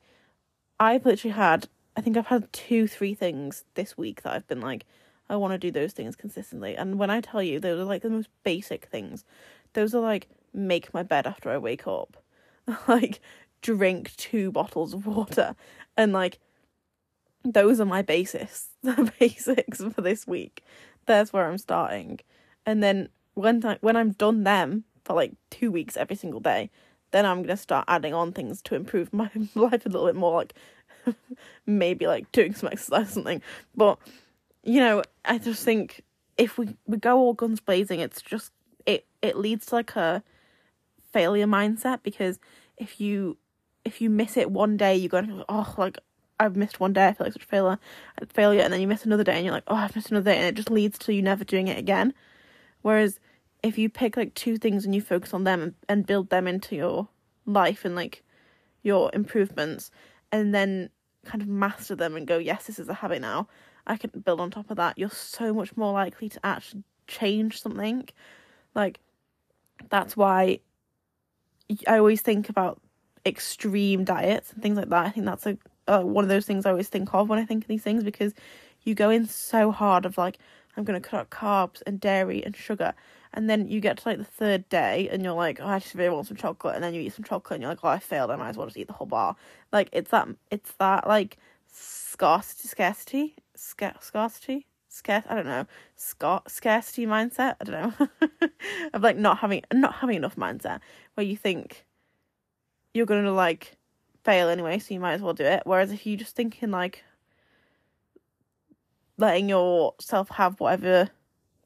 I've 0.78 1.04
literally 1.04 1.34
had, 1.34 1.66
I 1.96 2.00
think 2.00 2.16
I've 2.16 2.28
had 2.28 2.52
two, 2.52 2.86
three 2.86 3.12
things 3.12 3.64
this 3.74 3.98
week 3.98 4.22
that 4.22 4.34
I've 4.34 4.46
been 4.46 4.60
like, 4.60 4.86
I 5.28 5.34
want 5.34 5.52
to 5.52 5.58
do 5.58 5.72
those 5.72 5.92
things 5.92 6.14
consistently. 6.14 6.76
And 6.76 6.96
when 6.96 7.10
I 7.10 7.20
tell 7.20 7.42
you, 7.42 7.58
those 7.58 7.80
are 7.80 7.84
like 7.84 8.02
the 8.02 8.10
most 8.10 8.28
basic 8.44 8.86
things. 8.86 9.24
Those 9.72 9.96
are 9.96 10.00
like, 10.00 10.28
make 10.54 10.94
my 10.94 11.02
bed 11.02 11.26
after 11.26 11.50
I 11.50 11.58
wake 11.58 11.88
up, 11.88 12.16
like, 12.88 13.20
drink 13.62 14.14
two 14.16 14.52
bottles 14.52 14.94
of 14.94 15.06
water, 15.06 15.56
and 15.96 16.12
like, 16.12 16.38
those 17.44 17.80
are 17.80 17.84
my 17.84 18.02
basis, 18.02 18.67
the 18.82 19.12
basics 19.18 19.82
for 19.82 20.00
this 20.00 20.26
week. 20.26 20.62
There's 21.06 21.32
where 21.32 21.46
I'm 21.46 21.58
starting, 21.58 22.20
and 22.66 22.82
then 22.82 23.08
when 23.34 23.64
I, 23.64 23.78
when 23.80 23.96
I'm 23.96 24.12
done 24.12 24.44
them 24.44 24.84
for 25.04 25.14
like 25.14 25.32
two 25.50 25.70
weeks 25.70 25.96
every 25.96 26.16
single 26.16 26.40
day, 26.40 26.70
then 27.10 27.24
I'm 27.24 27.42
gonna 27.42 27.56
start 27.56 27.86
adding 27.88 28.14
on 28.14 28.32
things 28.32 28.62
to 28.62 28.74
improve 28.74 29.12
my 29.12 29.30
life 29.54 29.86
a 29.86 29.88
little 29.88 30.06
bit 30.06 30.16
more, 30.16 30.38
like 30.38 30.54
maybe 31.66 32.06
like 32.06 32.30
doing 32.32 32.54
some 32.54 32.68
exercise 32.72 33.08
or 33.08 33.12
something. 33.12 33.42
But 33.74 33.98
you 34.62 34.80
know, 34.80 35.02
I 35.24 35.38
just 35.38 35.64
think 35.64 36.02
if 36.36 36.58
we 36.58 36.76
we 36.86 36.98
go 36.98 37.18
all 37.18 37.34
guns 37.34 37.60
blazing, 37.60 38.00
it's 38.00 38.22
just 38.22 38.52
it 38.86 39.06
it 39.22 39.36
leads 39.36 39.66
to 39.66 39.76
like 39.76 39.96
a 39.96 40.22
failure 41.12 41.46
mindset 41.46 42.02
because 42.02 42.38
if 42.76 43.00
you 43.00 43.36
if 43.84 44.00
you 44.00 44.10
miss 44.10 44.36
it 44.36 44.50
one 44.50 44.76
day, 44.76 44.94
you're 44.96 45.08
going, 45.08 45.42
oh, 45.48 45.74
like 45.78 45.98
I've 46.40 46.56
missed 46.56 46.80
one 46.80 46.92
day, 46.92 47.08
I 47.08 47.12
feel 47.12 47.26
like 47.26 47.32
such 47.32 47.42
a 47.42 47.46
failure, 47.46 47.78
failure, 48.28 48.62
and 48.62 48.72
then 48.72 48.80
you 48.80 48.86
miss 48.86 49.04
another 49.04 49.24
day, 49.24 49.36
and 49.36 49.44
you're 49.44 49.54
like, 49.54 49.64
oh, 49.66 49.74
I've 49.74 49.94
missed 49.96 50.10
another 50.10 50.30
day, 50.30 50.36
and 50.36 50.46
it 50.46 50.54
just 50.54 50.70
leads 50.70 50.98
to 51.00 51.12
you 51.12 51.22
never 51.22 51.44
doing 51.44 51.68
it 51.68 51.78
again. 51.78 52.14
Whereas 52.82 53.18
if 53.62 53.76
you 53.76 53.88
pick 53.88 54.16
like 54.16 54.34
two 54.34 54.56
things 54.56 54.84
and 54.84 54.94
you 54.94 55.00
focus 55.00 55.34
on 55.34 55.44
them 55.44 55.60
and, 55.62 55.74
and 55.88 56.06
build 56.06 56.30
them 56.30 56.46
into 56.46 56.76
your 56.76 57.08
life 57.44 57.84
and 57.84 57.96
like 57.96 58.22
your 58.82 59.10
improvements, 59.12 59.90
and 60.30 60.54
then 60.54 60.90
kind 61.24 61.42
of 61.42 61.48
master 61.48 61.96
them 61.96 62.16
and 62.16 62.26
go, 62.26 62.38
yes, 62.38 62.66
this 62.66 62.78
is 62.78 62.88
a 62.88 62.94
habit 62.94 63.20
now. 63.20 63.48
I 63.86 63.96
can 63.96 64.10
build 64.24 64.40
on 64.40 64.50
top 64.50 64.70
of 64.70 64.76
that. 64.76 64.98
You're 64.98 65.10
so 65.10 65.52
much 65.52 65.76
more 65.76 65.92
likely 65.92 66.28
to 66.28 66.40
actually 66.44 66.84
change 67.06 67.60
something. 67.60 68.08
Like 68.74 69.00
that's 69.90 70.16
why 70.16 70.60
I 71.86 71.98
always 71.98 72.20
think 72.20 72.48
about 72.48 72.80
extreme 73.26 74.04
diets 74.04 74.52
and 74.52 74.62
things 74.62 74.76
like 74.76 74.88
that. 74.90 75.06
I 75.06 75.10
think 75.10 75.26
that's 75.26 75.46
a 75.46 75.58
uh, 75.88 76.02
one 76.02 76.24
of 76.24 76.28
those 76.28 76.46
things 76.46 76.66
I 76.66 76.70
always 76.70 76.88
think 76.88 77.12
of 77.14 77.28
when 77.28 77.38
I 77.38 77.44
think 77.44 77.64
of 77.64 77.68
these 77.68 77.82
things 77.82 78.04
because 78.04 78.34
you 78.82 78.94
go 78.94 79.10
in 79.10 79.26
so 79.26 79.70
hard 79.72 80.04
of 80.04 80.18
like 80.18 80.38
I'm 80.76 80.84
gonna 80.84 81.00
cut 81.00 81.20
out 81.20 81.30
carbs 81.30 81.82
and 81.86 82.00
dairy 82.00 82.44
and 82.44 82.56
sugar, 82.56 82.94
and 83.34 83.50
then 83.50 83.68
you 83.68 83.80
get 83.80 83.98
to 83.98 84.08
like 84.08 84.18
the 84.18 84.24
third 84.24 84.68
day 84.68 85.08
and 85.10 85.24
you're 85.24 85.32
like, 85.32 85.60
oh, 85.60 85.66
I 85.66 85.78
just 85.80 85.94
really 85.94 86.14
want 86.14 86.28
some 86.28 86.36
chocolate, 86.36 86.76
and 86.76 86.84
then 86.84 86.94
you 86.94 87.00
eat 87.00 87.14
some 87.14 87.24
chocolate 87.24 87.56
and 87.56 87.62
you're 87.62 87.72
like, 87.72 87.80
oh, 87.82 87.88
I 87.88 87.98
failed. 87.98 88.30
I 88.30 88.36
might 88.36 88.50
as 88.50 88.56
well 88.56 88.66
just 88.66 88.76
eat 88.76 88.86
the 88.86 88.92
whole 88.92 89.06
bar. 89.06 89.36
Like 89.72 89.88
it's 89.92 90.10
that 90.10 90.28
it's 90.50 90.72
that 90.78 91.08
like 91.08 91.38
scarcity 91.72 92.68
scarcity 92.68 93.36
scar- 93.54 93.96
scarcity 94.00 94.66
scarce 94.88 95.24
I 95.28 95.34
don't 95.34 95.46
know 95.46 95.66
scar- 95.96 96.42
scarcity 96.48 97.06
mindset 97.06 97.56
I 97.60 97.64
don't 97.64 97.98
know 97.98 98.08
of 98.94 99.02
like 99.02 99.16
not 99.16 99.38
having 99.38 99.62
not 99.72 99.96
having 99.96 100.16
enough 100.16 100.36
mindset 100.36 100.80
where 101.14 101.26
you 101.26 101.36
think 101.36 101.84
you're 102.94 103.06
gonna 103.06 103.32
like 103.32 103.77
fail 104.28 104.50
anyway, 104.50 104.78
so 104.78 104.92
you 104.92 105.00
might 105.00 105.14
as 105.14 105.22
well 105.22 105.32
do 105.32 105.44
it. 105.44 105.62
Whereas 105.64 105.90
if 105.90 106.04
you 106.04 106.14
just 106.14 106.36
thinking 106.36 106.70
like 106.70 107.02
letting 109.16 109.48
yourself 109.48 110.28
have 110.28 110.60
whatever 110.60 111.08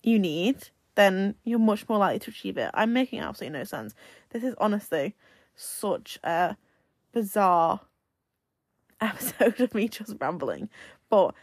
you 0.05 0.17
need, 0.21 0.69
then 0.95 1.35
you're 1.43 1.59
much 1.59 1.89
more 1.89 1.99
likely 1.99 2.21
to 2.21 2.31
achieve 2.31 2.57
it. 2.57 2.71
I'm 2.73 2.93
making 2.93 3.19
absolutely 3.19 3.59
no 3.59 3.65
sense. 3.65 3.95
This 4.31 4.45
is 4.45 4.55
honestly 4.59 5.17
such 5.57 6.21
a 6.23 6.57
bizarre 7.13 7.81
episode 9.01 9.61
of 9.61 9.75
me 9.75 9.89
just 9.89 10.15
rambling. 10.21 10.69
But 11.11 11.35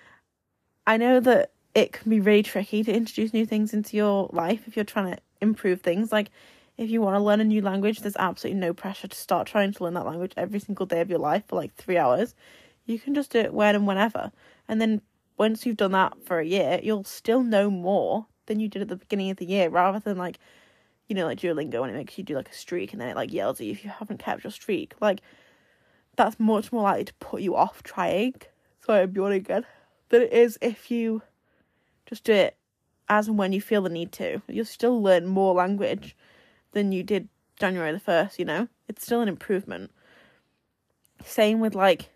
I 0.88 0.96
know 0.96 1.20
that 1.20 1.52
it 1.76 1.92
can 1.92 2.10
be 2.10 2.22
really 2.22 2.44
tricky 2.44 2.82
to 2.82 2.94
introduce 2.94 3.34
new 3.34 3.46
things 3.46 3.74
into 3.74 3.98
your 3.98 4.30
life 4.32 4.62
if 4.68 4.78
you're 4.78 4.86
trying 4.86 5.16
to 5.16 5.22
improve 5.42 5.82
things. 5.82 6.14
Like 6.14 6.32
if 6.80 6.90
you 6.90 7.02
want 7.02 7.16
to 7.16 7.20
learn 7.20 7.42
a 7.42 7.44
new 7.44 7.62
language, 7.62 8.00
there's 8.00 8.16
absolutely 8.16 8.58
no 8.62 8.74
pressure 8.74 9.10
to 9.10 9.18
start 9.18 9.46
trying 9.46 9.74
to 9.74 9.84
learn 9.84 9.96
that 9.96 10.06
language 10.06 10.32
every 10.38 10.62
single 10.62 10.86
day 10.86 11.02
of 11.02 11.10
your 11.10 11.20
life 11.20 11.44
for 11.46 11.58
like 11.58 11.76
three 11.76 11.98
hours. 11.98 12.36
You 12.86 12.98
can 12.98 13.14
just 13.14 13.32
do 13.32 13.40
it 13.40 13.54
when 13.54 13.76
and 13.76 13.86
whenever. 13.86 14.32
And 14.70 14.80
then 14.80 15.02
once 15.38 15.66
you've 15.66 15.76
done 15.76 15.92
that 15.92 16.14
for 16.24 16.40
a 16.40 16.46
year, 16.46 16.80
you'll 16.82 17.04
still 17.04 17.44
know 17.44 17.70
more 17.70 18.28
than 18.46 18.62
you 18.62 18.70
did 18.70 18.82
at 18.82 18.88
the 18.88 18.96
beginning 18.96 19.30
of 19.30 19.36
the 19.36 19.46
year 19.46 19.68
rather 19.68 20.00
than 20.00 20.18
like, 20.18 20.40
you 21.10 21.18
know, 21.18 21.26
like 21.26 21.42
Duolingo 21.42 21.82
when 21.82 21.90
it 21.90 21.98
makes 21.98 22.18
you 22.18 22.24
do 22.24 22.36
like 22.36 22.48
a 22.48 22.54
streak 22.54 22.94
and 22.94 23.02
then 23.02 23.10
it 23.10 23.18
like 23.18 23.34
yells 23.34 23.60
at 23.60 23.66
you 23.66 23.74
if 23.74 23.84
you 23.84 23.90
haven't 23.90 24.20
kept 24.20 24.46
your 24.46 24.52
streak. 24.52 24.94
Like, 25.02 25.20
that's 26.16 26.40
much 26.40 26.72
more 26.72 26.84
likely 26.84 27.04
to 27.04 27.14
put 27.16 27.42
you 27.42 27.58
off 27.58 27.84
trying. 27.84 28.36
Sorry, 28.86 29.02
I'm 29.02 29.14
yawning 29.14 29.40
again. 29.40 29.66
Than 30.08 30.22
it 30.22 30.32
is 30.32 30.58
if 30.62 30.90
you 30.90 31.24
just 32.06 32.24
do 32.24 32.32
it 32.32 32.56
as 33.10 33.28
and 33.28 33.38
when 33.38 33.52
you 33.52 33.60
feel 33.60 33.82
the 33.82 33.90
need 33.90 34.14
to. 34.14 34.42
You'll 34.48 34.64
still 34.64 35.04
learn 35.04 35.26
more 35.26 35.54
language 35.54 36.16
than 36.72 36.92
you 36.92 37.04
did 37.04 37.30
January 37.60 37.92
the 37.92 38.00
1st, 38.00 38.40
you 38.40 38.46
know? 38.46 38.68
It's 38.88 39.04
still 39.04 39.22
an 39.22 39.28
improvement. 39.28 39.92
Same 41.24 41.60
with 41.60 41.76
like 41.76 42.10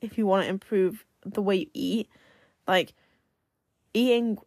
if 0.00 0.18
you 0.18 0.26
want 0.26 0.44
to 0.44 0.50
improve 0.50 1.04
the 1.24 1.42
way 1.42 1.56
you 1.56 1.66
eat, 1.72 2.08
like 2.68 2.94
eating 3.94 4.38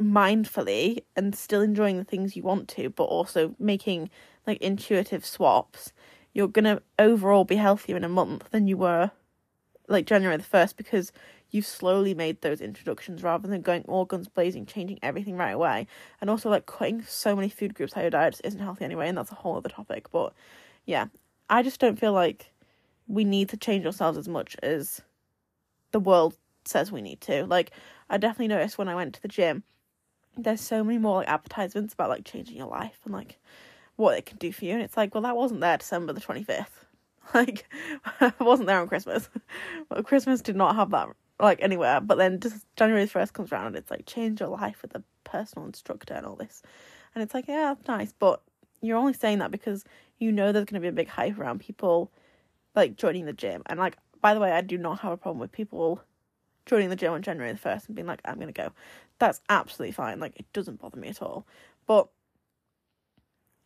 mindfully 0.00 1.04
and 1.14 1.34
still 1.34 1.60
enjoying 1.60 1.98
the 1.98 2.04
things 2.04 2.34
you 2.34 2.42
want 2.42 2.68
to, 2.68 2.90
but 2.90 3.04
also 3.04 3.54
making 3.58 4.10
like 4.46 4.60
intuitive 4.60 5.24
swaps, 5.24 5.92
you're 6.32 6.48
gonna 6.48 6.80
overall 6.98 7.44
be 7.44 7.56
healthier 7.56 7.96
in 7.96 8.04
a 8.04 8.08
month 8.08 8.50
than 8.50 8.66
you 8.66 8.76
were 8.76 9.10
like 9.86 10.06
January 10.06 10.36
the 10.36 10.42
1st 10.42 10.76
because 10.76 11.12
you've 11.50 11.66
slowly 11.66 12.14
made 12.14 12.40
those 12.40 12.60
introductions 12.60 13.22
rather 13.22 13.48
than 13.48 13.62
going 13.62 13.82
all 13.82 14.04
guns 14.04 14.28
blazing, 14.28 14.66
changing 14.66 14.98
everything 15.02 15.36
right 15.36 15.52
away. 15.52 15.86
And 16.20 16.28
also, 16.28 16.50
like, 16.50 16.66
cutting 16.66 17.02
so 17.02 17.36
many 17.36 17.48
food 17.48 17.74
groups 17.74 17.92
out 17.92 17.98
of 18.00 18.04
your 18.04 18.10
diet 18.10 18.40
isn't 18.44 18.60
healthy 18.60 18.84
anyway, 18.84 19.08
and 19.08 19.16
that's 19.16 19.32
a 19.32 19.36
whole 19.36 19.56
other 19.56 19.68
topic. 19.68 20.10
But 20.10 20.32
yeah, 20.84 21.06
I 21.48 21.62
just 21.62 21.80
don't 21.80 21.98
feel 21.98 22.12
like 22.12 22.52
we 23.06 23.24
need 23.24 23.48
to 23.50 23.56
change 23.56 23.86
ourselves 23.86 24.18
as 24.18 24.28
much 24.28 24.56
as 24.62 25.00
the 25.92 26.00
world 26.00 26.36
says 26.64 26.90
we 26.90 27.02
need 27.02 27.20
to. 27.22 27.44
Like, 27.46 27.70
I 28.10 28.16
definitely 28.16 28.48
noticed 28.48 28.78
when 28.78 28.88
I 28.88 28.94
went 28.94 29.14
to 29.14 29.22
the 29.22 29.28
gym, 29.28 29.62
there's 30.36 30.60
so 30.60 30.82
many 30.82 30.98
more 30.98 31.16
like 31.16 31.28
advertisements 31.28 31.94
about 31.94 32.08
like 32.08 32.24
changing 32.24 32.56
your 32.56 32.66
life 32.66 32.98
and 33.04 33.14
like 33.14 33.38
what 33.96 34.18
it 34.18 34.26
can 34.26 34.38
do 34.38 34.52
for 34.52 34.64
you. 34.64 34.72
And 34.72 34.82
it's 34.82 34.96
like, 34.96 35.14
well, 35.14 35.22
that 35.22 35.36
wasn't 35.36 35.60
there 35.60 35.76
December 35.76 36.12
the 36.12 36.20
25th. 36.20 36.66
Like, 37.32 37.66
I 38.20 38.34
wasn't 38.38 38.66
there 38.66 38.80
on 38.80 38.86
Christmas. 38.86 39.30
Well, 39.88 40.02
Christmas 40.02 40.42
did 40.42 40.56
not 40.56 40.76
have 40.76 40.90
that 40.90 41.08
like 41.40 41.58
anywhere. 41.62 42.00
But 42.00 42.18
then 42.18 42.40
just 42.40 42.66
January 42.76 43.06
first 43.06 43.32
comes 43.34 43.52
around 43.52 43.68
and 43.68 43.76
it's 43.76 43.90
like 43.90 44.06
change 44.06 44.40
your 44.40 44.50
life 44.50 44.82
with 44.82 44.94
a 44.94 45.02
personal 45.24 45.66
instructor 45.66 46.14
and 46.14 46.26
all 46.26 46.36
this, 46.36 46.62
and 47.14 47.22
it's 47.22 47.34
like 47.34 47.48
yeah, 47.48 47.74
that's 47.74 47.88
nice, 47.88 48.12
but 48.18 48.42
you're 48.80 48.98
only 48.98 49.14
saying 49.14 49.38
that 49.38 49.50
because 49.50 49.84
you 50.18 50.30
know 50.30 50.52
there's 50.52 50.66
going 50.66 50.80
to 50.80 50.80
be 50.80 50.88
a 50.88 50.92
big 50.92 51.08
hype 51.08 51.38
around 51.38 51.60
people 51.60 52.12
like 52.74 52.96
joining 52.96 53.24
the 53.24 53.32
gym. 53.32 53.62
And 53.66 53.78
like 53.78 53.96
by 54.20 54.34
the 54.34 54.40
way, 54.40 54.52
I 54.52 54.60
do 54.60 54.78
not 54.78 55.00
have 55.00 55.12
a 55.12 55.16
problem 55.16 55.38
with 55.38 55.52
people 55.52 56.00
joining 56.66 56.88
the 56.88 56.96
gym 56.96 57.12
on 57.12 57.22
January 57.22 57.52
the 57.52 57.58
first 57.58 57.86
and 57.86 57.94
being 57.94 58.06
like, 58.06 58.20
I'm 58.24 58.38
gonna 58.38 58.52
go. 58.52 58.72
That's 59.18 59.40
absolutely 59.48 59.92
fine. 59.92 60.20
Like 60.20 60.38
it 60.38 60.46
doesn't 60.52 60.80
bother 60.80 60.98
me 60.98 61.08
at 61.08 61.22
all. 61.22 61.46
But 61.86 62.08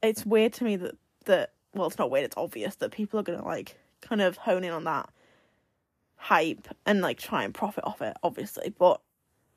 it's 0.03 0.25
weird 0.25 0.53
to 0.55 0.65
me 0.65 0.77
that 0.77 0.97
that 1.25 1.53
well, 1.75 1.87
it's 1.87 1.99
not 1.99 2.11
weird. 2.11 2.25
It's 2.25 2.37
obvious 2.37 2.77
that 2.77 2.93
people 2.93 3.21
are 3.21 3.25
gonna 3.25 3.45
like 3.45 3.77
kind 4.01 4.21
of 4.21 4.37
hone 4.37 4.65
in 4.65 4.73
on 4.73 4.85
that 4.85 5.11
hype 6.19 6.69
and 6.85 7.01
like 7.01 7.19
try 7.19 7.45
and 7.45 7.55
profit 7.55 7.85
off 7.85 8.03
it, 8.03 8.17
obviously. 8.23 8.75
But 8.77 9.01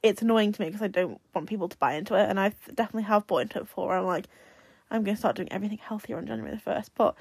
it's 0.02 0.22
annoying 0.22 0.54
to 0.54 0.62
me 0.62 0.68
because 0.68 0.82
I 0.82 0.88
don't 0.88 1.20
want 1.34 1.50
people 1.50 1.68
to 1.68 1.78
buy 1.78 1.96
into 1.96 2.16
it, 2.16 2.30
and 2.30 2.40
I 2.40 2.54
definitely 2.74 3.04
have 3.04 3.28
bought 3.28 3.42
into 3.42 3.58
it 3.60 3.64
before. 3.64 3.96
I'm 3.96 4.06
like, 4.06 4.28
I'm 4.90 5.04
gonna 5.04 5.18
start 5.18 5.36
doing 5.36 5.52
everything 5.52 5.80
healthier 5.80 6.18
on 6.18 6.28
January 6.28 6.56
the 6.56 6.62
first, 6.62 6.92
but 6.96 7.16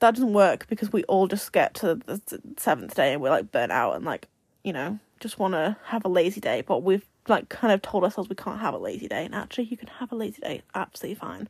that 0.00 0.14
doesn't 0.14 0.32
work 0.32 0.66
because 0.68 0.92
we 0.92 1.04
all 1.04 1.26
just 1.26 1.52
get 1.52 1.74
to 1.74 1.94
the 1.94 2.20
seventh 2.56 2.94
day 2.94 3.12
and 3.12 3.22
we're 3.22 3.30
like 3.30 3.52
burnt 3.52 3.70
out 3.70 3.96
and 3.96 4.04
like 4.04 4.28
you 4.64 4.72
know 4.72 4.98
just 5.20 5.38
want 5.38 5.52
to 5.52 5.76
have 5.84 6.04
a 6.04 6.08
lazy 6.08 6.40
day. 6.40 6.62
But 6.62 6.82
we've 6.82 7.06
like 7.28 7.48
kind 7.48 7.72
of 7.72 7.82
told 7.82 8.04
ourselves 8.04 8.28
we 8.28 8.36
can't 8.36 8.60
have 8.60 8.74
a 8.74 8.78
lazy 8.78 9.08
day, 9.08 9.24
and 9.24 9.34
actually 9.34 9.64
you 9.64 9.76
can 9.76 9.88
have 9.88 10.12
a 10.12 10.16
lazy 10.16 10.40
day 10.42 10.62
absolutely 10.74 11.16
fine. 11.16 11.48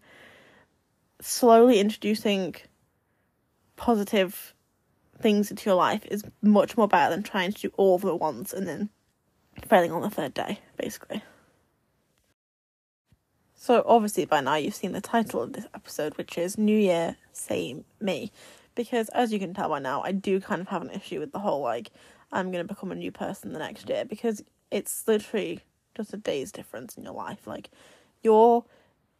Slowly 1.20 1.80
introducing 1.80 2.56
positive 3.76 4.54
things 5.20 5.50
into 5.50 5.68
your 5.68 5.76
life 5.76 6.04
is 6.06 6.24
much 6.42 6.76
more 6.76 6.88
better 6.88 7.14
than 7.14 7.22
trying 7.22 7.52
to 7.52 7.60
do 7.60 7.72
all 7.76 7.96
of 7.96 8.04
at 8.04 8.18
once 8.18 8.52
and 8.52 8.66
then 8.66 8.88
failing 9.68 9.92
on 9.92 10.02
the 10.02 10.10
third 10.10 10.34
day, 10.34 10.60
basically. 10.76 11.22
So, 13.54 13.84
obviously, 13.86 14.24
by 14.24 14.40
now 14.40 14.54
you've 14.54 14.74
seen 14.74 14.92
the 14.92 15.02
title 15.02 15.42
of 15.42 15.52
this 15.52 15.66
episode, 15.74 16.16
which 16.16 16.38
is 16.38 16.56
New 16.56 16.78
Year, 16.78 17.16
Same 17.32 17.84
Me. 18.00 18.32
Because, 18.74 19.10
as 19.10 19.32
you 19.32 19.38
can 19.38 19.52
tell 19.52 19.68
by 19.68 19.80
now, 19.80 20.00
I 20.00 20.12
do 20.12 20.40
kind 20.40 20.62
of 20.62 20.68
have 20.68 20.80
an 20.80 20.90
issue 20.90 21.20
with 21.20 21.32
the 21.32 21.40
whole 21.40 21.60
like, 21.60 21.90
I'm 22.32 22.50
going 22.50 22.66
to 22.66 22.74
become 22.74 22.90
a 22.90 22.94
new 22.94 23.12
person 23.12 23.52
the 23.52 23.58
next 23.58 23.88
year 23.88 24.04
because 24.04 24.42
it's 24.70 25.06
literally 25.06 25.60
just 25.94 26.14
a 26.14 26.16
day's 26.16 26.52
difference 26.52 26.96
in 26.96 27.04
your 27.04 27.12
life. 27.12 27.46
Like, 27.46 27.70
your 28.22 28.64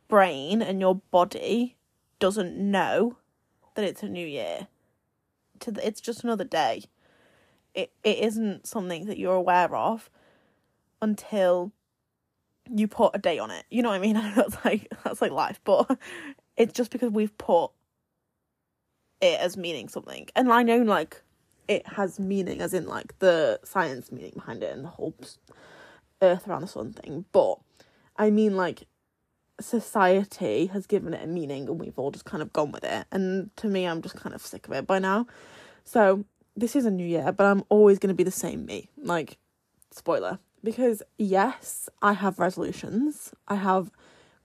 brain 0.08 0.62
and 0.62 0.80
your 0.80 0.94
body 0.94 1.76
doesn't 2.18 2.56
know 2.56 3.18
that 3.74 3.84
it's 3.84 4.02
a 4.02 4.08
new 4.08 4.26
year. 4.26 4.68
To 5.60 5.72
the, 5.72 5.86
it's 5.86 6.00
just 6.00 6.24
another 6.24 6.44
day. 6.44 6.84
It 7.74 7.92
it 8.02 8.18
isn't 8.18 8.66
something 8.66 9.06
that 9.06 9.18
you're 9.18 9.34
aware 9.34 9.74
of 9.74 10.10
until 11.00 11.72
you 12.72 12.88
put 12.88 13.14
a 13.14 13.18
date 13.18 13.38
on 13.38 13.50
it. 13.50 13.64
You 13.70 13.82
know 13.82 13.90
what 13.90 13.96
I 13.96 13.98
mean? 14.00 14.14
that's 14.36 14.56
like 14.64 14.88
that's 15.04 15.22
like 15.22 15.32
life, 15.32 15.60
but 15.64 15.98
it's 16.56 16.72
just 16.72 16.90
because 16.90 17.10
we've 17.10 17.36
put 17.38 17.70
it 19.20 19.40
as 19.40 19.56
meaning 19.56 19.88
something. 19.88 20.28
And 20.34 20.52
I 20.52 20.62
know 20.62 20.78
like 20.78 21.22
it 21.68 21.86
has 21.86 22.18
meaning 22.18 22.60
as 22.60 22.74
in 22.74 22.86
like 22.86 23.18
the 23.18 23.60
science 23.64 24.10
meaning 24.10 24.32
behind 24.34 24.62
it 24.62 24.72
and 24.72 24.84
the 24.84 24.88
whole 24.88 25.14
earth 26.22 26.48
around 26.48 26.62
the 26.62 26.68
sun 26.68 26.92
thing, 26.92 27.24
but 27.32 27.58
I 28.16 28.30
mean 28.30 28.56
like 28.56 28.86
society 29.60 30.66
has 30.66 30.86
given 30.86 31.14
it 31.14 31.22
a 31.22 31.26
meaning 31.26 31.68
and 31.68 31.80
we've 31.80 31.98
all 31.98 32.10
just 32.10 32.24
kind 32.24 32.42
of 32.42 32.52
gone 32.52 32.72
with 32.72 32.84
it. 32.84 33.06
And 33.12 33.54
to 33.56 33.68
me, 33.68 33.86
I'm 33.86 34.02
just 34.02 34.16
kind 34.16 34.34
of 34.34 34.44
sick 34.44 34.66
of 34.66 34.72
it 34.72 34.86
by 34.86 34.98
now. 34.98 35.26
So 35.84 36.24
this 36.56 36.76
is 36.76 36.84
a 36.84 36.90
new 36.90 37.06
year, 37.06 37.32
but 37.32 37.46
I'm 37.46 37.64
always 37.68 37.98
going 37.98 38.08
to 38.08 38.14
be 38.14 38.24
the 38.24 38.30
same 38.30 38.66
me. 38.66 38.88
Like, 39.02 39.38
spoiler. 39.90 40.38
Because 40.62 41.02
yes, 41.16 41.88
I 42.02 42.12
have 42.12 42.38
resolutions, 42.38 43.32
I 43.48 43.56
have 43.56 43.90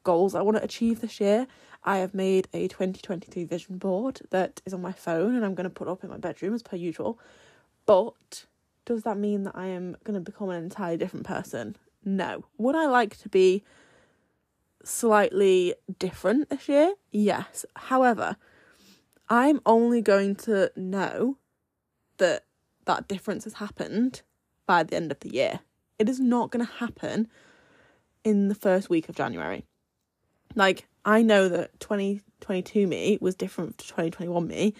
goals 0.03 0.35
I 0.35 0.41
want 0.41 0.57
to 0.57 0.63
achieve 0.63 1.01
this 1.01 1.19
year. 1.19 1.47
I 1.83 1.97
have 1.97 2.13
made 2.13 2.47
a 2.53 2.67
2023 2.67 3.43
vision 3.43 3.77
board 3.77 4.21
that 4.31 4.61
is 4.65 4.73
on 4.73 4.81
my 4.81 4.91
phone 4.91 5.35
and 5.35 5.45
I'm 5.45 5.53
going 5.53 5.65
to 5.65 5.69
put 5.69 5.87
up 5.87 6.03
in 6.03 6.09
my 6.09 6.17
bedroom 6.17 6.53
as 6.53 6.63
per 6.63 6.77
usual. 6.77 7.19
But 7.85 8.45
does 8.85 9.03
that 9.03 9.17
mean 9.17 9.43
that 9.43 9.55
I 9.55 9.67
am 9.67 9.97
going 10.03 10.15
to 10.15 10.19
become 10.19 10.49
an 10.49 10.63
entirely 10.63 10.97
different 10.97 11.25
person? 11.25 11.75
No. 12.03 12.45
Would 12.57 12.75
I 12.75 12.85
like 12.87 13.17
to 13.17 13.29
be 13.29 13.63
slightly 14.85 15.75
different 15.99 16.49
this 16.49 16.69
year? 16.69 16.93
Yes. 17.11 17.65
However, 17.75 18.37
I'm 19.29 19.61
only 19.65 20.01
going 20.01 20.35
to 20.37 20.71
know 20.75 21.37
that 22.17 22.45
that 22.85 23.07
difference 23.07 23.43
has 23.43 23.55
happened 23.55 24.21
by 24.65 24.83
the 24.83 24.95
end 24.95 25.11
of 25.11 25.19
the 25.19 25.33
year. 25.33 25.59
It 25.97 26.09
is 26.09 26.19
not 26.19 26.51
going 26.51 26.65
to 26.65 26.71
happen 26.73 27.27
in 28.23 28.47
the 28.47 28.55
first 28.55 28.89
week 28.89 29.09
of 29.09 29.15
January. 29.15 29.65
Like, 30.55 30.87
I 31.03 31.21
know 31.21 31.49
that 31.49 31.79
2022 31.79 32.87
me 32.87 33.17
was 33.21 33.35
different 33.35 33.77
to 33.79 33.87
2021 33.87 34.47
me 34.47 34.73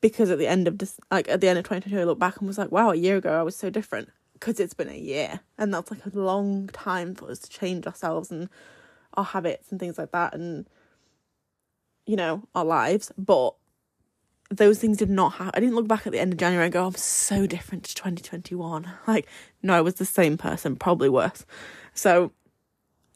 because 0.00 0.30
at 0.30 0.38
the 0.38 0.46
end 0.46 0.66
of 0.66 0.78
this, 0.78 0.98
like 1.10 1.28
at 1.28 1.40
the 1.40 1.48
end 1.48 1.58
of 1.58 1.64
2022, 1.64 2.00
I 2.00 2.04
look 2.04 2.18
back 2.18 2.38
and 2.38 2.46
was 2.46 2.58
like, 2.58 2.72
wow, 2.72 2.90
a 2.90 2.96
year 2.96 3.16
ago 3.16 3.38
I 3.38 3.42
was 3.42 3.56
so 3.56 3.70
different 3.70 4.08
because 4.32 4.58
it's 4.58 4.74
been 4.74 4.88
a 4.88 4.96
year 4.96 5.40
and 5.58 5.72
that's 5.72 5.90
like 5.90 6.06
a 6.06 6.18
long 6.18 6.68
time 6.68 7.14
for 7.14 7.30
us 7.30 7.40
to 7.40 7.50
change 7.50 7.86
ourselves 7.86 8.30
and 8.30 8.48
our 9.14 9.24
habits 9.24 9.70
and 9.70 9.80
things 9.80 9.98
like 9.98 10.12
that 10.12 10.34
and 10.34 10.68
you 12.06 12.16
know 12.16 12.42
our 12.54 12.64
lives 12.64 13.12
but 13.18 13.54
those 14.50 14.78
things 14.78 14.96
did 14.96 15.10
not 15.10 15.34
happen 15.34 15.52
i 15.54 15.60
didn't 15.60 15.74
look 15.74 15.88
back 15.88 16.06
at 16.06 16.12
the 16.12 16.18
end 16.18 16.32
of 16.32 16.38
january 16.38 16.66
and 16.66 16.72
go 16.72 16.82
oh, 16.82 16.86
i'm 16.86 16.94
so 16.94 17.46
different 17.46 17.84
to 17.84 17.94
2021 17.94 18.90
like 19.06 19.26
no 19.62 19.74
i 19.74 19.80
was 19.80 19.94
the 19.94 20.04
same 20.04 20.36
person 20.36 20.76
probably 20.76 21.08
worse. 21.08 21.44
So 21.94 22.32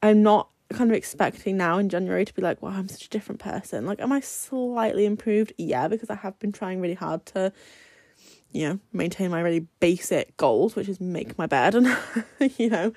i'm 0.02 0.22
not 0.22 0.48
kind 0.70 0.90
of 0.90 0.96
expecting 0.96 1.56
now 1.56 1.78
in 1.78 1.88
january 1.88 2.24
to 2.24 2.34
be 2.34 2.42
like 2.42 2.60
wow 2.62 2.70
i'm 2.70 2.88
such 2.88 3.06
a 3.06 3.10
different 3.10 3.40
person. 3.40 3.86
Like 3.86 4.00
am 4.00 4.12
i 4.12 4.20
slightly 4.20 5.04
improved? 5.04 5.52
Yeah 5.58 5.88
because 5.88 6.10
i 6.10 6.14
have 6.14 6.38
been 6.38 6.52
trying 6.52 6.80
really 6.80 6.94
hard 6.94 7.24
to 7.26 7.52
you 8.54 8.68
know 8.68 8.78
maintain 8.92 9.30
my 9.30 9.40
really 9.40 9.66
basic 9.80 10.34
goals 10.38 10.74
which 10.74 10.88
is 10.88 11.00
make 11.00 11.36
my 11.36 11.46
bed 11.46 11.74
and 11.74 11.94
you 12.56 12.70
know 12.70 12.92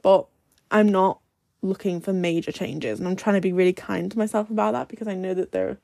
but 0.00 0.26
i'm 0.70 0.88
not 0.88 1.20
looking 1.62 2.00
for 2.00 2.12
major 2.12 2.52
changes. 2.52 2.98
And 2.98 3.08
I'm 3.08 3.16
trying 3.16 3.36
to 3.36 3.40
be 3.40 3.52
really 3.52 3.72
kind 3.72 4.10
to 4.10 4.18
myself 4.18 4.50
about 4.50 4.72
that 4.72 4.88
because 4.88 5.08
I 5.08 5.14
know 5.14 5.34
that 5.34 5.52
there 5.52 5.78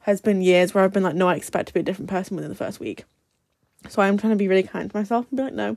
has 0.00 0.20
been 0.20 0.40
years 0.40 0.72
where 0.72 0.84
I've 0.84 0.92
been 0.92 1.02
like, 1.02 1.16
no, 1.16 1.28
I 1.28 1.34
expect 1.34 1.68
to 1.68 1.74
be 1.74 1.80
a 1.80 1.82
different 1.82 2.08
person 2.08 2.36
within 2.36 2.50
the 2.50 2.56
first 2.56 2.80
week. 2.80 3.04
So 3.88 4.02
I'm 4.02 4.16
trying 4.16 4.32
to 4.32 4.36
be 4.36 4.48
really 4.48 4.62
kind 4.62 4.90
to 4.90 4.96
myself 4.96 5.26
and 5.30 5.36
be 5.36 5.42
like, 5.44 5.54
no, 5.54 5.76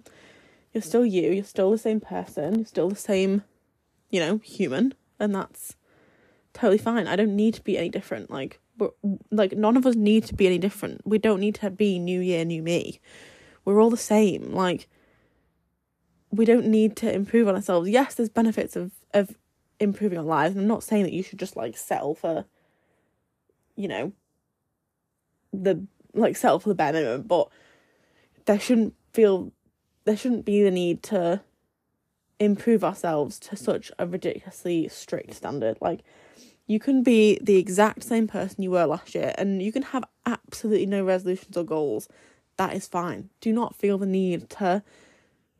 you're 0.73 0.81
still 0.81 1.05
you, 1.05 1.31
you're 1.31 1.43
still 1.43 1.71
the 1.71 1.77
same 1.77 1.99
person, 1.99 2.55
you're 2.55 2.65
still 2.65 2.89
the 2.89 2.95
same, 2.95 3.43
you 4.09 4.19
know, 4.19 4.37
human, 4.37 4.93
and 5.19 5.33
that's 5.33 5.75
totally 6.53 6.77
fine. 6.77 7.07
I 7.07 7.15
don't 7.15 7.35
need 7.35 7.55
to 7.55 7.63
be 7.63 7.77
any 7.77 7.89
different. 7.89 8.29
Like 8.29 8.59
we're 8.77 8.89
like 9.31 9.53
none 9.53 9.77
of 9.77 9.85
us 9.85 9.95
need 9.95 10.25
to 10.25 10.35
be 10.35 10.47
any 10.47 10.57
different. 10.57 11.01
We 11.05 11.17
don't 11.17 11.39
need 11.39 11.55
to 11.55 11.69
be 11.69 11.99
new 11.99 12.19
year, 12.19 12.45
new 12.45 12.61
me. 12.61 12.99
We're 13.65 13.81
all 13.81 13.89
the 13.89 13.97
same. 13.97 14.53
Like 14.53 14.87
we 16.31 16.45
don't 16.45 16.67
need 16.67 16.95
to 16.97 17.11
improve 17.11 17.47
on 17.47 17.55
ourselves. 17.55 17.89
Yes, 17.89 18.15
there's 18.15 18.29
benefits 18.29 18.75
of 18.75 18.91
of 19.13 19.35
improving 19.79 20.17
our 20.17 20.23
lives. 20.23 20.55
And 20.55 20.61
I'm 20.61 20.67
not 20.67 20.83
saying 20.83 21.03
that 21.03 21.13
you 21.13 21.23
should 21.23 21.39
just 21.39 21.55
like 21.55 21.77
settle 21.77 22.15
for, 22.15 22.45
you 23.75 23.87
know, 23.87 24.13
the 25.53 25.85
like 26.13 26.37
settle 26.37 26.59
for 26.59 26.69
the 26.69 26.75
bare 26.75 26.93
minimum, 26.93 27.23
but 27.23 27.49
there 28.45 28.59
shouldn't 28.59 28.93
feel 29.13 29.51
there 30.05 30.17
shouldn't 30.17 30.45
be 30.45 30.63
the 30.63 30.71
need 30.71 31.03
to 31.03 31.41
improve 32.39 32.83
ourselves 32.83 33.37
to 33.37 33.55
such 33.55 33.91
a 33.99 34.07
ridiculously 34.07 34.87
strict 34.87 35.33
standard. 35.33 35.77
Like 35.81 36.03
you 36.67 36.79
can 36.79 37.03
be 37.03 37.39
the 37.41 37.57
exact 37.57 38.03
same 38.03 38.27
person 38.27 38.63
you 38.63 38.71
were 38.71 38.85
last 38.85 39.13
year 39.13 39.33
and 39.37 39.61
you 39.61 39.71
can 39.71 39.81
have 39.81 40.03
absolutely 40.25 40.85
no 40.85 41.03
resolutions 41.03 41.57
or 41.57 41.63
goals. 41.63 42.07
That 42.57 42.73
is 42.73 42.87
fine. 42.87 43.29
Do 43.41 43.51
not 43.51 43.75
feel 43.75 43.97
the 43.97 44.05
need 44.05 44.49
to 44.51 44.83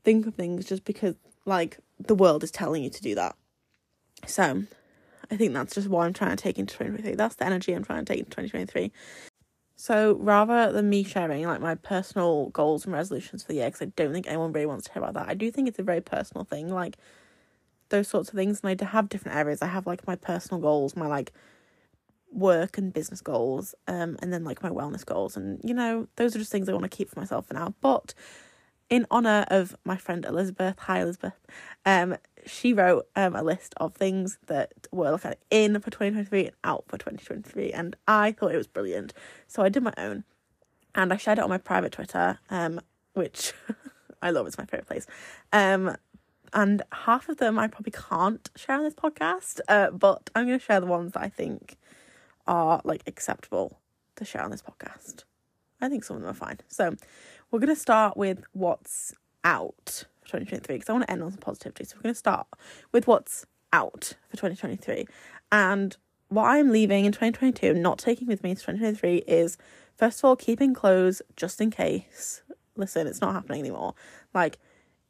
think 0.03 0.25
of 0.25 0.35
things 0.35 0.65
just 0.65 0.85
because 0.85 1.15
like 1.45 1.79
the 1.99 2.15
world 2.15 2.43
is 2.43 2.51
telling 2.51 2.83
you 2.83 2.89
to 2.89 3.01
do 3.01 3.15
that. 3.15 3.35
So 4.25 4.63
I 5.31 5.35
think 5.37 5.53
that's 5.53 5.75
just 5.75 5.87
what 5.87 6.05
I'm 6.05 6.13
trying 6.13 6.35
to 6.35 6.41
take 6.41 6.57
into 6.57 6.73
2023. 6.73 7.15
That's 7.15 7.35
the 7.35 7.45
energy 7.45 7.73
I'm 7.73 7.83
trying 7.83 8.05
to 8.05 8.13
take 8.13 8.19
into 8.19 8.31
2023. 8.31 8.91
So 9.75 10.15
rather 10.19 10.73
than 10.73 10.89
me 10.89 11.03
sharing 11.03 11.45
like 11.45 11.61
my 11.61 11.75
personal 11.75 12.49
goals 12.49 12.85
and 12.85 12.93
resolutions 12.93 13.43
for 13.43 13.49
the 13.49 13.59
year, 13.59 13.67
because 13.67 13.81
I 13.81 13.91
don't 13.95 14.11
think 14.11 14.27
anyone 14.27 14.51
really 14.51 14.65
wants 14.65 14.85
to 14.87 14.93
hear 14.93 15.01
about 15.01 15.13
that, 15.13 15.29
I 15.29 15.33
do 15.35 15.49
think 15.51 15.67
it's 15.67 15.79
a 15.79 15.83
very 15.83 16.01
personal 16.01 16.43
thing. 16.43 16.69
Like 16.69 16.97
those 17.89 18.07
sorts 18.07 18.29
of 18.29 18.35
things, 18.35 18.59
and 18.61 18.81
I 18.81 18.85
have 18.85 19.09
different 19.09 19.37
areas. 19.37 19.61
I 19.61 19.67
have 19.67 19.87
like 19.87 20.05
my 20.05 20.15
personal 20.15 20.61
goals, 20.61 20.95
my 20.95 21.07
like 21.07 21.31
work 22.31 22.77
and 22.77 22.93
business 22.93 23.21
goals, 23.21 23.73
um, 23.87 24.17
and 24.21 24.31
then 24.33 24.43
like 24.43 24.61
my 24.61 24.69
wellness 24.69 25.05
goals, 25.05 25.37
and 25.37 25.59
you 25.63 25.73
know 25.73 26.07
those 26.17 26.35
are 26.35 26.39
just 26.39 26.51
things 26.51 26.69
I 26.69 26.73
want 26.73 26.83
to 26.83 26.89
keep 26.89 27.09
for 27.09 27.19
myself 27.19 27.47
for 27.47 27.53
now. 27.53 27.73
But 27.81 28.13
in 28.89 29.05
honor 29.11 29.45
of 29.49 29.75
my 29.85 29.97
friend 29.97 30.25
Elizabeth, 30.25 30.75
hi 30.79 31.01
Elizabeth, 31.01 31.33
um, 31.85 32.17
she 32.45 32.73
wrote 32.73 33.07
um 33.15 33.35
a 33.35 33.43
list 33.43 33.73
of 33.77 33.93
things 33.93 34.37
that 34.47 34.73
were 34.91 35.11
looking 35.11 35.33
in 35.49 35.79
for 35.79 35.89
2023 35.89 36.45
and 36.45 36.55
out 36.63 36.85
for 36.87 36.97
2023, 36.97 37.71
and 37.71 37.95
I 38.07 38.31
thought 38.31 38.53
it 38.53 38.57
was 38.57 38.67
brilliant. 38.67 39.13
So 39.47 39.63
I 39.63 39.69
did 39.69 39.83
my 39.83 39.93
own, 39.97 40.23
and 40.95 41.13
I 41.13 41.17
shared 41.17 41.39
it 41.39 41.43
on 41.43 41.49
my 41.49 41.57
private 41.57 41.91
Twitter, 41.91 42.39
um, 42.49 42.79
which 43.13 43.53
I 44.21 44.31
love 44.31 44.45
it. 44.45 44.49
It's 44.49 44.57
my 44.57 44.65
favorite 44.65 44.87
place. 44.87 45.07
Um, 45.53 45.95
and 46.53 46.81
half 46.91 47.29
of 47.29 47.37
them 47.37 47.59
I 47.59 47.67
probably 47.67 47.91
can't 47.91 48.49
share 48.55 48.77
on 48.77 48.83
this 48.83 48.95
podcast, 48.95 49.59
uh, 49.67 49.91
but 49.91 50.29
I'm 50.35 50.47
going 50.47 50.59
to 50.59 50.65
share 50.65 50.79
the 50.79 50.87
ones 50.87 51.13
that 51.13 51.21
I 51.21 51.29
think 51.29 51.77
are 52.47 52.81
like 52.83 53.03
acceptable 53.05 53.79
to 54.15 54.25
share 54.25 54.41
on 54.41 54.51
this 54.51 54.63
podcast. 54.63 55.23
I 55.81 55.89
think 55.89 56.03
some 56.03 56.17
of 56.17 56.23
them 56.23 56.31
are 56.31 56.33
fine. 56.33 56.59
So 56.67 56.95
we're 57.51 57.59
going 57.59 57.73
to 57.73 57.79
start 57.79 58.17
with 58.17 58.43
what's 58.53 59.13
out 59.43 60.05
2023 60.29 60.75
because 60.75 60.89
I 60.89 60.93
want 60.93 61.05
to 61.05 61.11
end 61.11 61.23
on 61.23 61.31
some 61.31 61.39
positivity. 61.39 61.85
So 61.85 61.95
we're 61.97 62.03
going 62.03 62.15
to 62.15 62.19
start 62.19 62.47
with 62.91 63.07
what's 63.07 63.45
out 63.73 64.13
for 64.29 64.37
2023. 64.37 65.05
And 65.51 65.95
what 66.29 66.45
I'm 66.45 66.71
leaving 66.71 67.05
in 67.05 67.11
2022, 67.11 67.73
not 67.73 67.97
taking 67.97 68.27
with 68.27 68.43
me 68.43 68.55
to 68.55 68.61
2023, 68.61 69.17
is 69.27 69.57
first 69.95 70.19
of 70.19 70.25
all, 70.25 70.35
keeping 70.35 70.73
clothes 70.73 71.21
just 71.35 71.59
in 71.59 71.71
case. 71.71 72.43
Listen, 72.75 73.07
it's 73.07 73.21
not 73.21 73.33
happening 73.33 73.59
anymore. 73.59 73.95
Like, 74.33 74.57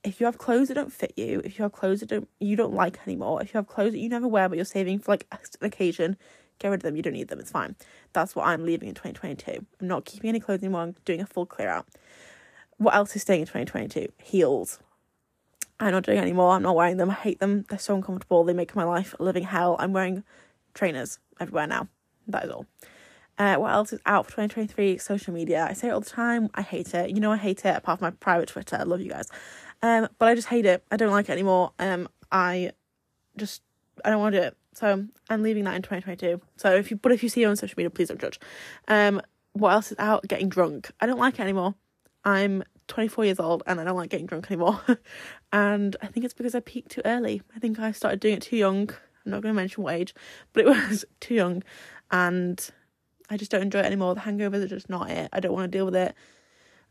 if 0.04 0.20
you 0.20 0.26
have 0.26 0.38
clothes 0.38 0.70
that 0.70 0.76
don't 0.76 0.94
fit 0.94 1.14
you, 1.18 1.42
if 1.44 1.60
you 1.60 1.64
have 1.64 1.74
clothes 1.74 2.00
that 2.00 2.10
don't 2.10 2.30
you 2.40 2.56
don't 2.56 2.74
like 2.74 3.00
anymore, 3.06 3.42
if 3.42 3.54
you 3.54 3.58
have 3.58 3.68
clothes 3.68 3.92
that 3.92 4.00
you 4.00 4.10
never 4.10 4.28
wear 4.28 4.48
but 4.48 4.58
you're 4.58 4.66
saving 4.66 5.00
for 5.00 5.12
like 5.12 5.28
an 5.32 5.40
occasion, 5.62 6.18
get 6.60 6.70
rid 6.70 6.80
of 6.80 6.84
them. 6.84 6.96
You 6.96 7.02
don't 7.02 7.14
need 7.14 7.28
them. 7.28 7.40
It's 7.40 7.52
fine. 7.52 7.76
That's 8.14 8.36
what 8.36 8.48
I'm 8.48 8.66
leaving 8.66 8.88
in 8.88 8.96
2022. 8.96 9.66
I'm 9.82 9.88
not 9.88 10.06
keeping 10.06 10.30
any 10.30 10.40
clothes 10.40 10.64
anymore. 10.64 10.82
I'm 10.82 10.96
doing 11.04 11.22
a 11.22 11.26
full 11.26 11.46
clear 11.46 11.70
out. 11.70 11.88
What 12.78 12.96
else 12.96 13.16
is 13.16 13.24
staying 13.24 13.42
in 13.42 13.48
2022? 13.48 14.12
Heels. 14.24 14.80
I'm 15.80 15.92
not 15.92 16.04
doing 16.04 16.18
anymore. 16.18 16.52
I'm 16.52 16.64
not 16.64 16.76
wearing 16.76 16.98
them. 16.98 17.10
I 17.10 17.14
hate 17.14 17.40
them. 17.40 17.66
They're 17.70 17.80
so 17.80 17.96
uncomfortable. 17.96 18.44
They 18.44 18.54
make 18.54 18.76
my 18.76 18.84
life 18.84 19.16
a 19.20 19.24
living 19.24 19.44
hell. 19.44 19.76
I'm 19.80 19.94
wearing 19.94 20.24
trainers 20.74 21.20
everywhere 21.40 21.68
now. 21.68 21.88
That 22.28 22.46
is 22.46 22.52
all. 22.52 22.66
Uh, 23.38 23.56
what 23.56 23.72
else 23.72 23.94
is 23.94 24.02
out 24.06 24.26
for 24.26 24.32
2023? 24.32 24.98
Social 24.98 25.34
media. 25.34 25.66
I 25.70 25.74
say 25.74 25.88
it 25.88 25.92
all 25.92 26.02
the 26.02 26.10
time. 26.10 26.50
I 26.54 26.62
hate 26.62 26.94
it. 26.94 27.12
You 27.12 27.22
know 27.22 27.32
I 27.32 27.38
hate 27.38 27.64
it, 27.64 27.78
apart 27.78 28.00
from 28.00 28.08
my 28.08 28.12
private 28.12 28.50
Twitter. 28.50 28.76
I 28.76 28.84
love 28.84 29.00
you 29.00 29.10
guys. 29.10 29.30
Um, 29.82 30.10
but 30.20 30.28
I 30.28 30.36
just 30.36 30.50
hate 30.50 30.66
it. 30.66 30.84
I 30.92 30.98
don't 30.98 31.12
like 31.12 31.30
it 31.30 31.32
anymore. 31.32 31.72
Um, 31.80 32.10
I 32.32 32.72
just, 33.38 33.62
I 34.04 34.10
don't 34.10 34.20
want 34.20 34.34
to 34.34 34.42
do 34.42 34.48
it. 34.48 34.58
So 34.74 35.06
I'm 35.30 35.42
leaving 35.42 35.64
that 35.64 35.76
in 35.76 35.82
2022. 35.82 36.42
So 36.58 36.76
if 36.76 36.92
you, 36.92 36.98
but 36.98 37.14
if 37.14 37.24
you 37.24 37.30
see 37.30 37.44
it 37.44 37.46
on 37.46 37.56
social 37.56 37.76
media, 37.78 37.90
please 37.90 38.10
don't 38.10 38.20
judge. 38.20 38.40
Um, 38.90 39.22
what 39.54 39.72
else 39.72 39.92
is 39.92 40.00
out? 40.00 40.28
Getting 40.28 40.50
drunk. 40.50 40.92
I 41.00 41.06
don't 41.06 41.20
like 41.20 41.36
it 41.36 41.42
anymore. 41.42 41.76
I'm 42.26 42.64
24 42.90 43.26
years 43.26 43.40
old 43.40 43.64
and 43.66 43.80
I 43.80 43.86
don't 43.86 43.96
like 43.96 44.10
getting 44.10 44.26
drunk 44.26 44.52
anymore. 44.52 44.82
and 45.54 45.96
I 46.02 46.08
think 46.08 46.26
it's 46.26 46.34
because 46.34 46.56
I 46.56 46.60
peaked 46.60 46.92
too 46.92 47.02
early. 47.06 47.42
I 47.56 47.60
think 47.60 47.80
I 47.80 47.94
started 47.94 48.20
doing 48.20 48.36
it 48.36 48.42
too 48.42 48.58
young. 48.58 48.90
I'm 49.26 49.32
not 49.32 49.42
going 49.42 49.54
to 49.54 49.62
mention 49.62 49.84
what 49.84 49.96
age, 49.96 50.14
but 50.52 50.66
it 50.66 50.68
was 50.90 51.06
too 51.22 51.36
young. 51.36 51.64
And 52.12 52.70
I 53.30 53.38
just 53.38 53.52
don't 53.52 53.62
enjoy 53.62 53.80
it 53.80 53.86
anymore. 53.86 54.16
The 54.16 54.22
hangovers 54.22 54.64
are 54.64 54.68
just 54.68 54.90
not 54.90 55.10
it. 55.10 55.30
I 55.32 55.40
don't 55.40 55.54
want 55.54 55.72
to 55.72 55.78
deal 55.78 55.86
with 55.86 55.96
it. 55.96 56.14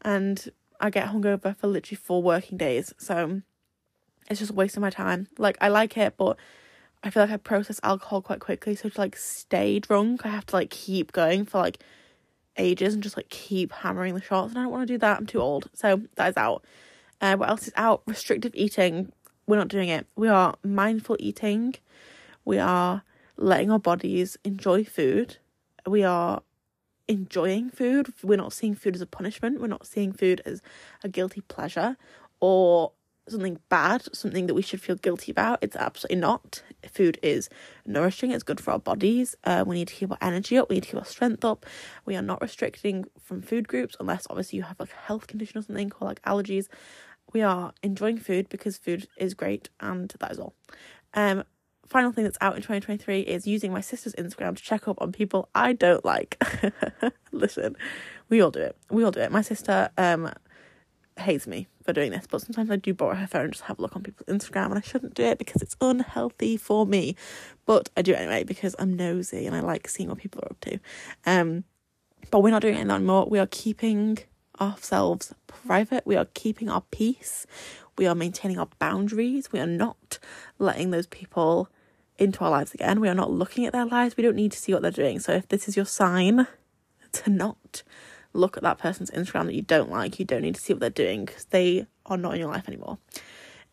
And 0.02 0.48
I 0.80 0.90
get 0.90 1.08
hungover 1.08 1.54
for 1.56 1.66
literally 1.66 1.96
four 1.96 2.22
working 2.22 2.56
days. 2.56 2.94
So 2.98 3.42
it's 4.30 4.40
just 4.40 4.52
wasting 4.52 4.80
my 4.80 4.90
time. 4.90 5.28
Like, 5.36 5.58
I 5.60 5.68
like 5.68 5.96
it, 5.96 6.14
but 6.16 6.38
I 7.02 7.10
feel 7.10 7.22
like 7.22 7.32
I 7.32 7.36
process 7.36 7.80
alcohol 7.82 8.22
quite 8.22 8.40
quickly. 8.40 8.76
So 8.76 8.88
to 8.88 9.00
like 9.00 9.16
stay 9.16 9.80
drunk, 9.80 10.24
I 10.24 10.28
have 10.28 10.46
to 10.46 10.56
like 10.56 10.70
keep 10.70 11.12
going 11.12 11.44
for 11.44 11.58
like 11.58 11.82
ages 12.58 12.94
and 12.94 13.02
just 13.02 13.16
like 13.16 13.28
keep 13.28 13.72
hammering 13.72 14.14
the 14.14 14.20
shots. 14.20 14.50
And 14.50 14.58
I 14.58 14.62
don't 14.62 14.72
want 14.72 14.86
to 14.86 14.94
do 14.94 14.98
that. 14.98 15.18
I'm 15.18 15.26
too 15.26 15.40
old. 15.40 15.68
So 15.74 16.02
that 16.16 16.30
is 16.30 16.36
out. 16.36 16.64
Uh, 17.20 17.36
what 17.36 17.48
else 17.48 17.66
is 17.66 17.72
out? 17.76 18.02
Restrictive 18.06 18.52
eating. 18.54 19.12
We're 19.46 19.56
not 19.56 19.68
doing 19.68 19.88
it. 19.88 20.06
We 20.16 20.28
are 20.28 20.54
mindful 20.62 21.16
eating. 21.18 21.74
We 22.44 22.58
are 22.58 23.02
letting 23.36 23.70
our 23.70 23.78
bodies 23.78 24.36
enjoy 24.44 24.84
food. 24.84 25.38
We 25.86 26.04
are 26.04 26.42
enjoying 27.08 27.70
food. 27.70 28.12
We're 28.22 28.36
not 28.36 28.52
seeing 28.52 28.74
food 28.74 28.94
as 28.94 29.00
a 29.00 29.06
punishment. 29.06 29.60
We're 29.60 29.68
not 29.68 29.86
seeing 29.86 30.12
food 30.12 30.42
as 30.44 30.60
a 31.02 31.08
guilty 31.08 31.40
pleasure 31.40 31.96
or 32.40 32.92
something 33.30 33.58
bad, 33.68 34.14
something 34.14 34.46
that 34.46 34.54
we 34.54 34.62
should 34.62 34.80
feel 34.80 34.96
guilty 34.96 35.32
about. 35.32 35.58
It's 35.62 35.76
absolutely 35.76 36.20
not. 36.20 36.62
Food 36.90 37.18
is 37.22 37.48
nourishing, 37.86 38.30
it's 38.30 38.42
good 38.42 38.60
for 38.60 38.72
our 38.72 38.78
bodies. 38.78 39.36
Uh, 39.44 39.64
we 39.66 39.76
need 39.76 39.88
to 39.88 39.94
keep 39.94 40.10
our 40.10 40.18
energy 40.20 40.56
up, 40.56 40.68
we 40.68 40.76
need 40.76 40.84
to 40.84 40.90
keep 40.90 40.98
our 40.98 41.04
strength 41.04 41.44
up. 41.44 41.66
We 42.04 42.16
are 42.16 42.22
not 42.22 42.40
restricting 42.40 43.06
from 43.20 43.42
food 43.42 43.68
groups 43.68 43.96
unless 44.00 44.26
obviously 44.30 44.58
you 44.58 44.62
have 44.64 44.78
like 44.78 44.92
a 44.92 45.06
health 45.06 45.26
condition 45.26 45.58
or 45.58 45.62
something 45.62 45.90
called 45.90 46.08
like 46.08 46.22
allergies. 46.22 46.68
We 47.32 47.42
are 47.42 47.72
enjoying 47.82 48.18
food 48.18 48.48
because 48.48 48.78
food 48.78 49.06
is 49.16 49.34
great 49.34 49.68
and 49.80 50.12
that 50.20 50.32
is 50.32 50.38
all. 50.38 50.54
Um 51.14 51.44
final 51.86 52.12
thing 52.12 52.24
that's 52.24 52.38
out 52.42 52.54
in 52.54 52.60
2023 52.60 53.20
is 53.20 53.46
using 53.46 53.72
my 53.72 53.80
sister's 53.80 54.14
Instagram 54.14 54.54
to 54.54 54.62
check 54.62 54.86
up 54.86 55.00
on 55.00 55.10
people 55.10 55.48
I 55.54 55.72
don't 55.72 56.04
like. 56.04 56.42
Listen, 57.32 57.76
we 58.28 58.42
all 58.42 58.50
do 58.50 58.60
it. 58.60 58.76
We 58.90 59.04
all 59.04 59.10
do 59.10 59.20
it. 59.20 59.32
My 59.32 59.42
sister 59.42 59.90
um 59.96 60.30
hates 61.18 61.46
me 61.46 61.66
for 61.82 61.92
doing 61.92 62.10
this, 62.10 62.26
but 62.28 62.40
sometimes 62.40 62.70
I 62.70 62.76
do 62.76 62.94
borrow 62.94 63.14
her 63.14 63.26
phone 63.26 63.44
and 63.44 63.52
just 63.52 63.64
have 63.64 63.78
a 63.78 63.82
look 63.82 63.96
on 63.96 64.02
people's 64.02 64.28
Instagram, 64.28 64.66
and 64.66 64.78
I 64.78 64.80
shouldn't 64.80 65.14
do 65.14 65.24
it 65.24 65.38
because 65.38 65.62
it's 65.62 65.76
unhealthy 65.80 66.56
for 66.56 66.86
me. 66.86 67.16
But 67.66 67.90
I 67.96 68.02
do 68.02 68.12
it 68.12 68.18
anyway 68.18 68.44
because 68.44 68.74
I'm 68.78 68.96
nosy 68.96 69.46
and 69.46 69.54
I 69.54 69.60
like 69.60 69.88
seeing 69.88 70.08
what 70.08 70.18
people 70.18 70.40
are 70.42 70.50
up 70.50 70.60
to. 70.60 70.78
Um, 71.26 71.64
but 72.30 72.40
we're 72.40 72.50
not 72.50 72.62
doing 72.62 72.76
it 72.76 72.90
anymore. 72.90 73.26
We 73.28 73.38
are 73.38 73.48
keeping 73.50 74.18
ourselves 74.60 75.34
private. 75.46 76.06
We 76.06 76.16
are 76.16 76.26
keeping 76.34 76.68
our 76.68 76.82
peace. 76.90 77.46
We 77.96 78.06
are 78.06 78.14
maintaining 78.14 78.58
our 78.58 78.68
boundaries. 78.78 79.50
We 79.52 79.60
are 79.60 79.66
not 79.66 80.18
letting 80.58 80.90
those 80.90 81.06
people 81.06 81.68
into 82.18 82.40
our 82.44 82.50
lives 82.50 82.74
again. 82.74 83.00
We 83.00 83.08
are 83.08 83.14
not 83.14 83.30
looking 83.30 83.66
at 83.66 83.72
their 83.72 83.86
lives. 83.86 84.16
We 84.16 84.22
don't 84.22 84.36
need 84.36 84.52
to 84.52 84.58
see 84.58 84.72
what 84.72 84.82
they're 84.82 84.90
doing. 84.90 85.20
So 85.20 85.32
if 85.32 85.48
this 85.48 85.68
is 85.68 85.76
your 85.76 85.86
sign 85.86 86.46
to 87.12 87.30
not 87.30 87.82
look 88.32 88.56
at 88.56 88.62
that 88.62 88.78
person's 88.78 89.10
Instagram 89.10 89.46
that 89.46 89.54
you 89.54 89.62
don't 89.62 89.90
like, 89.90 90.18
you 90.18 90.24
don't 90.24 90.42
need 90.42 90.54
to 90.54 90.60
see 90.60 90.72
what 90.72 90.80
they're 90.80 90.90
doing 90.90 91.24
because 91.24 91.46
they 91.46 91.86
are 92.06 92.16
not 92.16 92.34
in 92.34 92.40
your 92.40 92.50
life 92.50 92.68
anymore. 92.68 92.98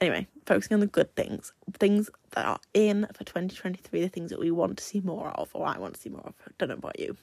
Anyway, 0.02 0.28
focusing 0.46 0.74
on 0.74 0.82
the 0.82 0.88
good 0.88 1.16
things, 1.16 1.54
things 1.80 2.10
that 2.32 2.46
are 2.46 2.60
in 2.74 3.08
for 3.14 3.24
2023, 3.24 4.02
the 4.02 4.10
things 4.10 4.30
that 4.30 4.40
we 4.40 4.52
want 4.52 4.78
to 4.78 4.84
see 4.84 5.00
more 5.00 5.30
of, 5.30 5.50
or 5.54 5.66
I 5.66 5.78
want 5.78 5.94
to 5.94 6.02
see 6.02 6.10
more 6.10 6.22
of. 6.26 6.34
Don't 6.58 6.70
know 6.70 6.76
about 6.76 7.00
you. 7.00 7.16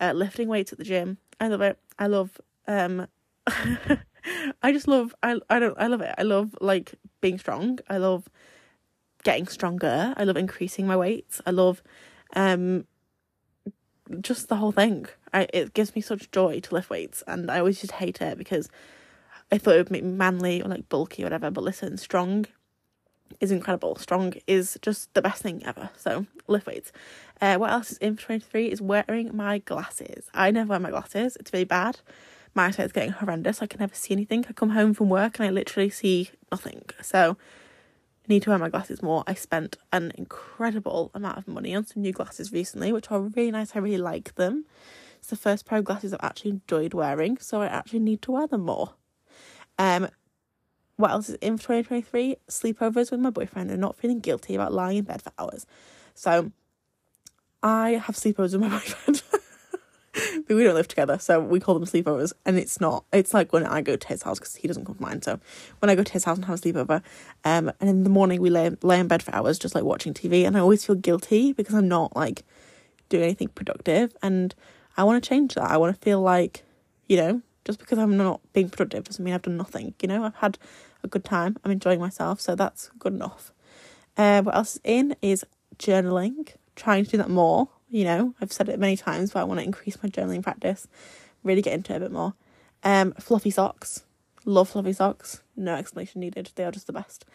Uh, 0.00 0.12
lifting 0.12 0.48
weights 0.48 0.72
at 0.72 0.78
the 0.78 0.84
gym, 0.84 1.16
I 1.40 1.48
love 1.48 1.62
it. 1.62 1.78
I 1.98 2.06
love. 2.08 2.38
um 2.68 3.06
I 4.62 4.72
just 4.72 4.86
love. 4.86 5.14
I 5.22 5.40
I 5.48 5.58
don't. 5.58 5.76
I 5.78 5.86
love 5.86 6.00
it. 6.00 6.14
I 6.16 6.22
love 6.22 6.54
like 6.60 6.94
being 7.20 7.38
strong. 7.38 7.78
I 7.88 7.96
love 7.96 8.28
getting 9.24 9.46
stronger. 9.46 10.14
I 10.16 10.24
love 10.24 10.36
increasing 10.36 10.86
my 10.86 10.96
weights. 10.96 11.40
I 11.46 11.50
love 11.50 11.82
um 12.36 12.86
just 14.20 14.48
the 14.48 14.56
whole 14.56 14.72
thing. 14.72 15.06
I 15.32 15.48
it 15.52 15.74
gives 15.74 15.94
me 15.94 16.02
such 16.02 16.30
joy 16.30 16.60
to 16.60 16.74
lift 16.74 16.90
weights, 16.90 17.22
and 17.26 17.50
I 17.50 17.58
always 17.58 17.80
just 17.80 17.92
hate 17.92 18.20
it 18.20 18.38
because 18.38 18.68
I 19.50 19.58
thought 19.58 19.74
it 19.74 19.78
would 19.78 19.90
make 19.90 20.04
me 20.04 20.12
manly 20.12 20.62
or 20.62 20.68
like 20.68 20.88
bulky 20.88 21.22
or 21.22 21.26
whatever. 21.26 21.50
But 21.50 21.64
listen, 21.64 21.96
strong 21.96 22.46
is 23.40 23.50
incredible. 23.50 23.96
Strong 23.96 24.34
is 24.46 24.78
just 24.82 25.12
the 25.14 25.22
best 25.22 25.42
thing 25.42 25.62
ever. 25.64 25.90
So 25.96 26.26
lift 26.46 26.66
weights. 26.66 26.92
Uh, 27.40 27.56
what 27.56 27.70
else 27.70 27.92
is 27.92 27.98
in 27.98 28.16
for 28.16 28.22
twenty 28.22 28.44
three 28.44 28.70
is 28.70 28.80
wearing 28.82 29.34
my 29.34 29.58
glasses. 29.58 30.28
I 30.34 30.50
never 30.50 30.70
wear 30.70 30.80
my 30.80 30.90
glasses. 30.90 31.36
It's 31.36 31.52
really 31.52 31.64
bad. 31.64 32.00
My 32.54 32.66
eyesight 32.66 32.86
is 32.86 32.92
getting 32.92 33.12
horrendous. 33.12 33.62
I 33.62 33.66
can 33.66 33.80
never 33.80 33.94
see 33.94 34.12
anything. 34.12 34.44
I 34.48 34.52
come 34.52 34.70
home 34.70 34.92
from 34.92 35.08
work 35.08 35.38
and 35.38 35.48
I 35.48 35.50
literally 35.50 35.88
see 35.88 36.30
nothing. 36.50 36.82
So 37.00 37.38
need 38.28 38.42
to 38.42 38.50
wear 38.50 38.58
my 38.58 38.68
glasses 38.68 39.02
more. 39.02 39.24
I 39.26 39.34
spent 39.34 39.76
an 39.92 40.12
incredible 40.16 41.10
amount 41.14 41.38
of 41.38 41.48
money 41.48 41.74
on 41.74 41.86
some 41.86 42.02
new 42.02 42.12
glasses 42.12 42.52
recently, 42.52 42.92
which 42.92 43.10
are 43.10 43.20
really 43.20 43.50
nice. 43.50 43.74
I 43.74 43.80
really 43.80 43.98
like 43.98 44.34
them. 44.36 44.64
It's 45.18 45.28
the 45.28 45.36
first 45.36 45.66
pair 45.66 45.78
of 45.78 45.84
glasses 45.84 46.12
I've 46.12 46.20
actually 46.22 46.52
enjoyed 46.52 46.94
wearing, 46.94 47.38
so 47.38 47.62
I 47.62 47.66
actually 47.66 48.00
need 48.00 48.22
to 48.22 48.32
wear 48.32 48.46
them 48.46 48.62
more. 48.62 48.94
Um, 49.78 50.08
what 50.96 51.10
else 51.10 51.28
is 51.28 51.36
in 51.36 51.56
for 51.56 51.74
2023? 51.82 52.36
Sleepovers 52.48 53.10
with 53.10 53.20
my 53.20 53.30
boyfriend 53.30 53.70
and 53.70 53.80
not 53.80 53.96
feeling 53.96 54.20
guilty 54.20 54.54
about 54.54 54.72
lying 54.72 54.98
in 54.98 55.04
bed 55.04 55.22
for 55.22 55.32
hours. 55.38 55.66
So 56.14 56.52
I 57.62 57.92
have 57.92 58.16
sleepovers 58.16 58.52
with 58.52 58.60
my 58.60 58.68
boyfriend. 58.78 59.22
But 60.46 60.56
we 60.56 60.64
don't 60.64 60.74
live 60.74 60.88
together, 60.88 61.18
so 61.18 61.40
we 61.40 61.60
call 61.60 61.74
them 61.74 61.84
sleepovers. 61.84 62.32
And 62.44 62.58
it's 62.58 62.80
not. 62.80 63.04
It's 63.12 63.34
like 63.34 63.52
when 63.52 63.66
I 63.66 63.80
go 63.80 63.96
to 63.96 64.08
his 64.08 64.22
house 64.22 64.38
because 64.38 64.56
he 64.56 64.68
doesn't 64.68 64.84
come 64.84 64.96
to 64.96 65.02
mine. 65.02 65.22
So 65.22 65.38
when 65.80 65.90
I 65.90 65.94
go 65.94 66.02
to 66.02 66.12
his 66.12 66.24
house 66.24 66.36
and 66.36 66.44
have 66.46 66.58
a 66.58 66.62
sleepover, 66.62 67.02
um, 67.44 67.72
and 67.80 67.88
in 67.88 68.04
the 68.04 68.10
morning 68.10 68.40
we 68.40 68.50
lay 68.50 68.70
lay 68.82 69.00
in 69.00 69.08
bed 69.08 69.22
for 69.22 69.34
hours 69.34 69.58
just 69.58 69.74
like 69.74 69.84
watching 69.84 70.14
TV, 70.14 70.46
and 70.46 70.56
I 70.56 70.60
always 70.60 70.84
feel 70.84 70.96
guilty 70.96 71.52
because 71.52 71.74
I'm 71.74 71.88
not 71.88 72.14
like 72.16 72.44
doing 73.08 73.24
anything 73.24 73.48
productive, 73.48 74.16
and 74.22 74.54
I 74.96 75.04
want 75.04 75.22
to 75.22 75.28
change 75.28 75.54
that. 75.54 75.70
I 75.70 75.76
want 75.76 75.94
to 75.94 76.00
feel 76.02 76.20
like, 76.20 76.64
you 77.06 77.16
know, 77.16 77.42
just 77.64 77.78
because 77.78 77.98
I'm 77.98 78.16
not 78.16 78.40
being 78.52 78.68
productive 78.68 79.04
doesn't 79.04 79.24
mean 79.24 79.34
I've 79.34 79.42
done 79.42 79.56
nothing. 79.56 79.94
You 80.00 80.08
know, 80.08 80.24
I've 80.24 80.36
had 80.36 80.58
a 81.02 81.08
good 81.08 81.24
time. 81.24 81.56
I'm 81.64 81.70
enjoying 81.70 82.00
myself, 82.00 82.40
so 82.40 82.54
that's 82.54 82.90
good 82.98 83.14
enough. 83.14 83.52
Uh, 84.16 84.42
what 84.42 84.54
else 84.54 84.74
is 84.76 84.80
in 84.84 85.16
is 85.22 85.44
journaling. 85.78 86.54
Trying 86.74 87.04
to 87.04 87.10
do 87.10 87.16
that 87.18 87.30
more 87.30 87.68
you 87.92 88.04
know, 88.04 88.34
I've 88.40 88.52
said 88.52 88.68
it 88.68 88.80
many 88.80 88.96
times, 88.96 89.32
but 89.32 89.40
I 89.40 89.44
want 89.44 89.60
to 89.60 89.64
increase 89.64 90.02
my 90.02 90.08
journaling 90.08 90.42
practice, 90.42 90.88
really 91.44 91.62
get 91.62 91.74
into 91.74 91.92
it 91.92 91.96
a 91.98 92.00
bit 92.00 92.12
more. 92.12 92.34
Um, 92.82 93.12
fluffy 93.20 93.50
socks. 93.50 94.04
Love 94.44 94.70
fluffy 94.70 94.94
socks. 94.94 95.42
No 95.54 95.74
explanation 95.74 96.20
needed. 96.20 96.50
They 96.54 96.64
are 96.64 96.72
just 96.72 96.86
the 96.86 96.92
best. 96.92 97.26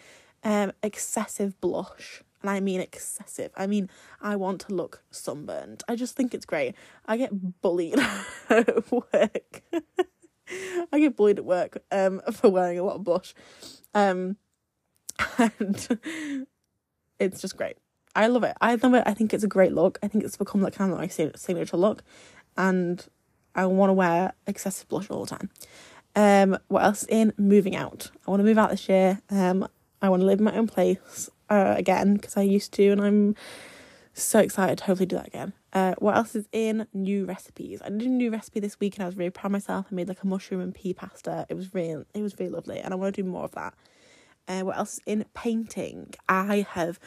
Um, 0.43 0.73
excessive 0.81 1.59
blush. 1.61 2.23
And 2.41 2.49
I 2.49 2.59
mean 2.59 2.81
excessive. 2.81 3.51
I 3.55 3.67
mean, 3.67 3.89
I 4.19 4.35
want 4.35 4.61
to 4.61 4.73
look 4.73 5.03
sunburned. 5.11 5.83
I 5.87 5.95
just 5.95 6.15
think 6.15 6.33
it's 6.33 6.45
great. 6.45 6.75
I 7.05 7.17
get 7.17 7.61
bullied 7.61 7.99
at 8.49 8.91
work 8.91 9.61
I 10.93 10.99
get 10.99 11.15
bullied 11.15 11.39
at 11.39 11.45
work 11.45 11.83
um 11.91 12.21
for 12.31 12.49
wearing 12.49 12.79
a 12.79 12.83
lot 12.83 12.95
of 12.95 13.03
blush. 13.03 13.33
Um 13.93 14.37
and 15.37 15.99
it's 17.19 17.41
just 17.41 17.57
great. 17.57 17.77
I 18.17 18.27
love 18.27 18.43
it. 18.43 18.57
I 18.59 18.75
love 18.75 18.95
it. 18.95 19.03
I 19.05 19.13
think 19.13 19.31
it's 19.31 19.43
a 19.43 19.47
great 19.47 19.73
look. 19.73 19.99
I 20.01 20.07
think 20.07 20.23
it's 20.23 20.35
become 20.35 20.61
like 20.61 20.73
kind 20.73 20.91
of 20.91 20.97
my 20.97 21.07
signature 21.07 21.77
look, 21.77 22.03
and 22.57 23.05
I 23.53 23.67
want 23.67 23.91
to 23.91 23.93
wear 23.93 24.33
excessive 24.47 24.89
blush 24.89 25.09
all 25.11 25.23
the 25.23 25.37
time. 25.37 25.51
Um, 26.15 26.57
what 26.67 26.83
else 26.83 27.05
in 27.07 27.31
moving 27.37 27.75
out? 27.75 28.09
I 28.27 28.31
want 28.31 28.39
to 28.39 28.43
move 28.43 28.57
out 28.57 28.71
this 28.71 28.89
year. 28.89 29.21
Um, 29.29 29.67
I 30.01 30.09
want 30.09 30.21
to 30.21 30.25
live 30.25 30.39
in 30.39 30.45
my 30.45 30.55
own 30.57 30.67
place 30.67 31.29
uh, 31.51 31.75
again 31.77 32.15
because 32.15 32.35
I 32.35 32.41
used 32.41 32.73
to, 32.73 32.89
and 32.89 33.01
I'm 33.01 33.35
so 34.15 34.39
excited 34.39 34.79
to 34.79 34.85
hopefully 34.85 35.05
do 35.05 35.17
that 35.17 35.27
again. 35.27 35.53
Uh, 35.71 35.93
what 35.99 36.15
else 36.15 36.33
is 36.33 36.47
in 36.51 36.87
new 36.93 37.25
recipes? 37.25 37.83
I 37.85 37.89
did 37.89 38.01
a 38.01 38.09
new 38.09 38.31
recipe 38.31 38.59
this 38.59 38.79
week 38.79 38.95
and 38.95 39.03
I 39.03 39.05
was 39.05 39.15
really 39.15 39.29
proud 39.29 39.47
of 39.47 39.51
myself. 39.51 39.85
I 39.91 39.93
made 39.93 40.07
like 40.07 40.23
a 40.23 40.27
mushroom 40.27 40.59
and 40.59 40.73
pea 40.73 40.95
pasta. 40.95 41.45
It 41.49 41.53
was 41.53 41.71
really, 41.75 42.03
it 42.15 42.21
was 42.23 42.39
really 42.39 42.51
lovely, 42.51 42.79
and 42.79 42.95
I 42.95 42.97
want 42.97 43.13
to 43.13 43.21
do 43.21 43.29
more 43.29 43.43
of 43.43 43.51
that. 43.51 43.75
Uh, 44.47 44.61
what 44.61 44.77
else 44.77 44.93
is 44.93 45.01
in 45.05 45.25
painting? 45.35 46.15
I 46.27 46.65
have 46.71 46.99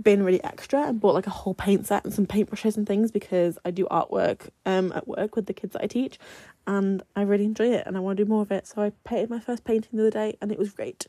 been 0.00 0.22
really 0.22 0.42
extra 0.44 0.86
and 0.86 1.00
bought 1.00 1.14
like 1.14 1.26
a 1.26 1.30
whole 1.30 1.54
paint 1.54 1.86
set 1.86 2.04
and 2.04 2.14
some 2.14 2.26
paintbrushes 2.26 2.76
and 2.76 2.86
things 2.86 3.10
because 3.10 3.58
I 3.64 3.70
do 3.70 3.86
artwork 3.86 4.48
um 4.64 4.92
at 4.92 5.08
work 5.08 5.34
with 5.34 5.46
the 5.46 5.52
kids 5.52 5.72
that 5.72 5.82
I 5.82 5.86
teach 5.86 6.18
and 6.66 7.02
I 7.16 7.22
really 7.22 7.44
enjoy 7.44 7.72
it 7.72 7.84
and 7.86 7.96
I 7.96 8.00
want 8.00 8.16
to 8.18 8.24
do 8.24 8.28
more 8.28 8.42
of 8.42 8.52
it. 8.52 8.66
So 8.66 8.82
I 8.82 8.92
painted 9.04 9.30
my 9.30 9.40
first 9.40 9.64
painting 9.64 9.90
the 9.92 10.02
other 10.02 10.10
day 10.10 10.36
and 10.40 10.52
it 10.52 10.58
was 10.58 10.70
great. 10.70 11.06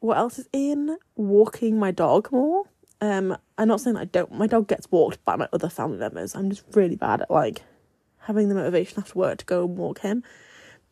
What 0.00 0.16
else 0.16 0.38
is 0.38 0.48
in? 0.52 0.96
Walking 1.16 1.78
my 1.78 1.90
dog 1.90 2.32
more. 2.32 2.64
Um, 3.00 3.36
I'm 3.58 3.68
not 3.68 3.80
saying 3.80 3.96
I 3.96 4.04
don't. 4.04 4.32
My 4.32 4.46
dog 4.46 4.68
gets 4.68 4.90
walked 4.90 5.24
by 5.24 5.36
my 5.36 5.48
other 5.52 5.68
family 5.68 5.98
members. 5.98 6.34
I'm 6.34 6.50
just 6.50 6.64
really 6.72 6.96
bad 6.96 7.20
at 7.22 7.30
like 7.30 7.62
having 8.20 8.48
the 8.48 8.54
motivation 8.54 9.00
after 9.00 9.18
work 9.18 9.38
to 9.38 9.44
go 9.44 9.64
and 9.64 9.76
walk 9.76 10.00
him. 10.00 10.22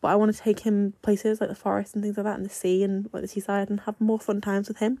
But 0.01 0.09
I 0.09 0.15
want 0.15 0.35
to 0.35 0.41
take 0.41 0.61
him 0.61 0.93
places 1.01 1.39
like 1.39 1.49
the 1.49 1.55
forest 1.55 1.93
and 1.93 2.03
things 2.03 2.17
like 2.17 2.25
that, 2.25 2.35
and 2.37 2.45
the 2.45 2.49
sea 2.49 2.83
and 2.83 3.09
like 3.13 3.21
the 3.21 3.27
seaside, 3.27 3.69
and 3.69 3.81
have 3.81 3.99
more 3.99 4.19
fun 4.19 4.41
times 4.41 4.67
with 4.67 4.77
him. 4.79 4.99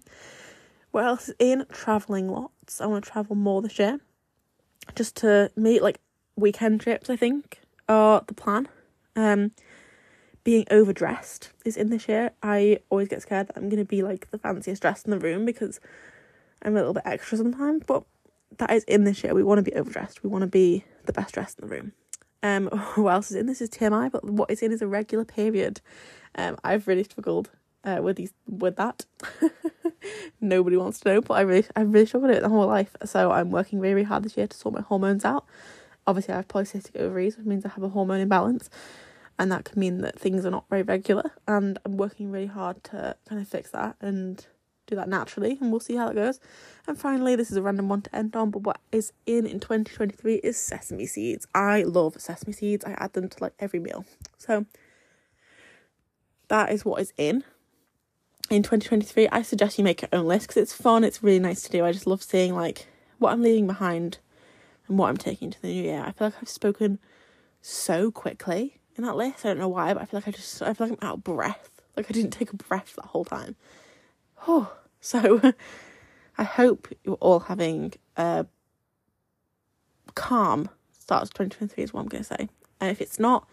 What 0.91 1.05
else 1.05 1.29
is 1.29 1.35
in? 1.39 1.65
Traveling 1.71 2.29
lots. 2.29 2.81
I 2.81 2.85
want 2.85 3.03
to 3.03 3.11
travel 3.11 3.35
more 3.35 3.61
this 3.61 3.79
year, 3.79 3.99
just 4.95 5.15
to 5.17 5.51
meet 5.55 5.81
like 5.81 5.99
weekend 6.35 6.81
trips. 6.81 7.09
I 7.09 7.15
think 7.15 7.61
are 7.87 8.23
the 8.27 8.33
plan. 8.33 8.67
Um, 9.15 9.51
being 10.43 10.65
overdressed 10.71 11.51
is 11.65 11.77
in 11.77 11.89
this 11.89 12.07
year. 12.07 12.31
I 12.41 12.79
always 12.89 13.07
get 13.07 13.21
scared 13.21 13.47
that 13.47 13.57
I'm 13.57 13.69
gonna 13.69 13.85
be 13.85 14.01
like 14.01 14.29
the 14.31 14.37
fanciest 14.37 14.81
dressed 14.81 15.05
in 15.05 15.11
the 15.11 15.19
room 15.19 15.45
because 15.45 15.79
I'm 16.61 16.75
a 16.75 16.79
little 16.79 16.93
bit 16.93 17.03
extra 17.05 17.37
sometimes, 17.37 17.83
but 17.85 18.03
that 18.57 18.71
is 18.71 18.83
in 18.85 19.03
this 19.03 19.23
year. 19.23 19.33
We 19.33 19.43
want 19.43 19.63
to 19.63 19.69
be 19.69 19.75
overdressed. 19.77 20.23
We 20.23 20.29
want 20.29 20.41
to 20.41 20.47
be 20.47 20.83
the 21.05 21.13
best 21.13 21.33
dressed 21.33 21.59
in 21.59 21.67
the 21.67 21.73
room. 21.73 21.93
Um, 22.43 22.67
what 22.95 23.13
else 23.13 23.31
is 23.31 23.37
in? 23.37 23.45
This 23.45 23.61
is 23.61 23.69
TMI, 23.69 24.11
but 24.11 24.23
what 24.23 24.51
is 24.51 24.61
in 24.61 24.71
is 24.71 24.81
a 24.81 24.87
regular 24.87 25.25
period. 25.25 25.81
Um, 26.35 26.57
I've 26.63 26.87
really 26.87 27.03
struggled 27.03 27.49
uh, 27.83 27.99
with 28.01 28.17
these 28.17 28.33
with 28.47 28.75
that. 28.77 29.05
Nobody 30.41 30.77
wants 30.77 30.99
to 31.01 31.09
know, 31.13 31.21
but 31.21 31.35
I 31.35 31.41
really 31.41 31.65
I 31.75 31.81
really 31.81 32.05
struggled 32.05 32.29
with 32.29 32.37
it 32.37 32.41
the 32.41 32.49
whole 32.49 32.67
life. 32.67 32.95
So 33.05 33.31
I'm 33.31 33.51
working 33.51 33.81
very 33.81 34.03
hard 34.03 34.23
this 34.23 34.37
year 34.37 34.47
to 34.47 34.57
sort 34.57 34.75
my 34.75 34.81
hormones 34.81 35.25
out. 35.25 35.45
Obviously, 36.07 36.33
I 36.33 36.37
have 36.37 36.47
polycystic 36.47 36.99
ovaries, 36.99 37.37
which 37.37 37.45
means 37.45 37.65
I 37.65 37.69
have 37.69 37.83
a 37.83 37.89
hormone 37.89 38.19
imbalance, 38.19 38.69
and 39.37 39.51
that 39.51 39.65
can 39.65 39.79
mean 39.79 40.01
that 40.01 40.19
things 40.19 40.45
are 40.45 40.51
not 40.51 40.65
very 40.69 40.81
regular. 40.81 41.31
And 41.47 41.77
I'm 41.85 41.97
working 41.97 42.31
really 42.31 42.47
hard 42.47 42.83
to 42.85 43.15
kind 43.27 43.41
of 43.41 43.47
fix 43.47 43.71
that 43.71 43.97
and 44.01 44.45
do 44.91 44.95
that 44.95 45.09
naturally 45.09 45.57
and 45.59 45.71
we'll 45.71 45.79
see 45.79 45.95
how 45.95 46.07
that 46.07 46.15
goes. 46.15 46.39
And 46.87 46.97
finally, 46.97 47.35
this 47.35 47.49
is 47.49 47.57
a 47.57 47.61
random 47.61 47.89
one 47.89 48.01
to 48.03 48.15
end 48.15 48.35
on, 48.35 48.51
but 48.51 48.61
what 48.63 48.79
is 48.91 49.13
in 49.25 49.47
in 49.47 49.59
2023 49.59 50.35
is 50.35 50.57
sesame 50.57 51.05
seeds. 51.07 51.47
I 51.55 51.83
love 51.83 52.21
sesame 52.21 52.53
seeds. 52.53 52.85
I 52.85 52.91
add 52.91 53.13
them 53.13 53.29
to 53.29 53.37
like 53.41 53.53
every 53.59 53.79
meal. 53.79 54.05
So 54.37 54.65
that 56.49 56.71
is 56.71 56.83
what 56.83 57.01
is 57.01 57.13
in 57.17 57.43
in 58.51 58.63
2023. 58.63 59.29
I 59.29 59.41
suggest 59.41 59.77
you 59.77 59.83
make 59.83 60.01
your 60.01 60.09
own 60.11 60.25
list 60.25 60.47
because 60.47 60.61
it's 60.61 60.73
fun. 60.73 61.03
It's 61.03 61.23
really 61.23 61.39
nice 61.39 61.63
to 61.63 61.71
do. 61.71 61.85
I 61.85 61.93
just 61.93 62.05
love 62.05 62.21
seeing 62.21 62.53
like 62.53 62.87
what 63.17 63.31
I'm 63.31 63.41
leaving 63.41 63.65
behind 63.65 64.17
and 64.87 64.97
what 64.97 65.07
I'm 65.07 65.17
taking 65.17 65.49
to 65.51 65.61
the 65.61 65.69
new 65.69 65.83
year. 65.83 66.03
I 66.05 66.11
feel 66.11 66.27
like 66.27 66.35
I've 66.41 66.49
spoken 66.49 66.99
so 67.61 68.11
quickly 68.11 68.81
in 68.97 69.03
that 69.05 69.15
list. 69.15 69.45
I 69.45 69.49
don't 69.49 69.59
know 69.59 69.69
why, 69.69 69.93
but 69.93 70.01
I 70.01 70.05
feel 70.05 70.19
like 70.19 70.27
I 70.27 70.31
just 70.31 70.61
I 70.61 70.73
feel 70.73 70.87
like 70.87 70.99
I'm 71.01 71.07
out 71.07 71.17
of 71.19 71.23
breath. 71.23 71.81
Like 71.95 72.07
I 72.09 72.13
didn't 72.13 72.31
take 72.31 72.51
a 72.51 72.57
breath 72.57 72.93
that 72.95 73.05
whole 73.05 73.25
time. 73.25 73.55
Oh, 74.47 74.73
so 74.99 75.53
I 76.37 76.43
hope 76.43 76.89
you're 77.03 77.15
all 77.15 77.39
having 77.41 77.93
a 78.17 78.45
calm 80.15 80.69
start 80.91 81.25
to 81.25 81.31
2023 81.31 81.83
is 81.83 81.93
what 81.93 82.01
I'm 82.01 82.09
to 82.09 82.23
say. 82.23 82.49
And 82.81 82.89
if 82.89 82.99
it's 82.99 83.19
not 83.19 83.47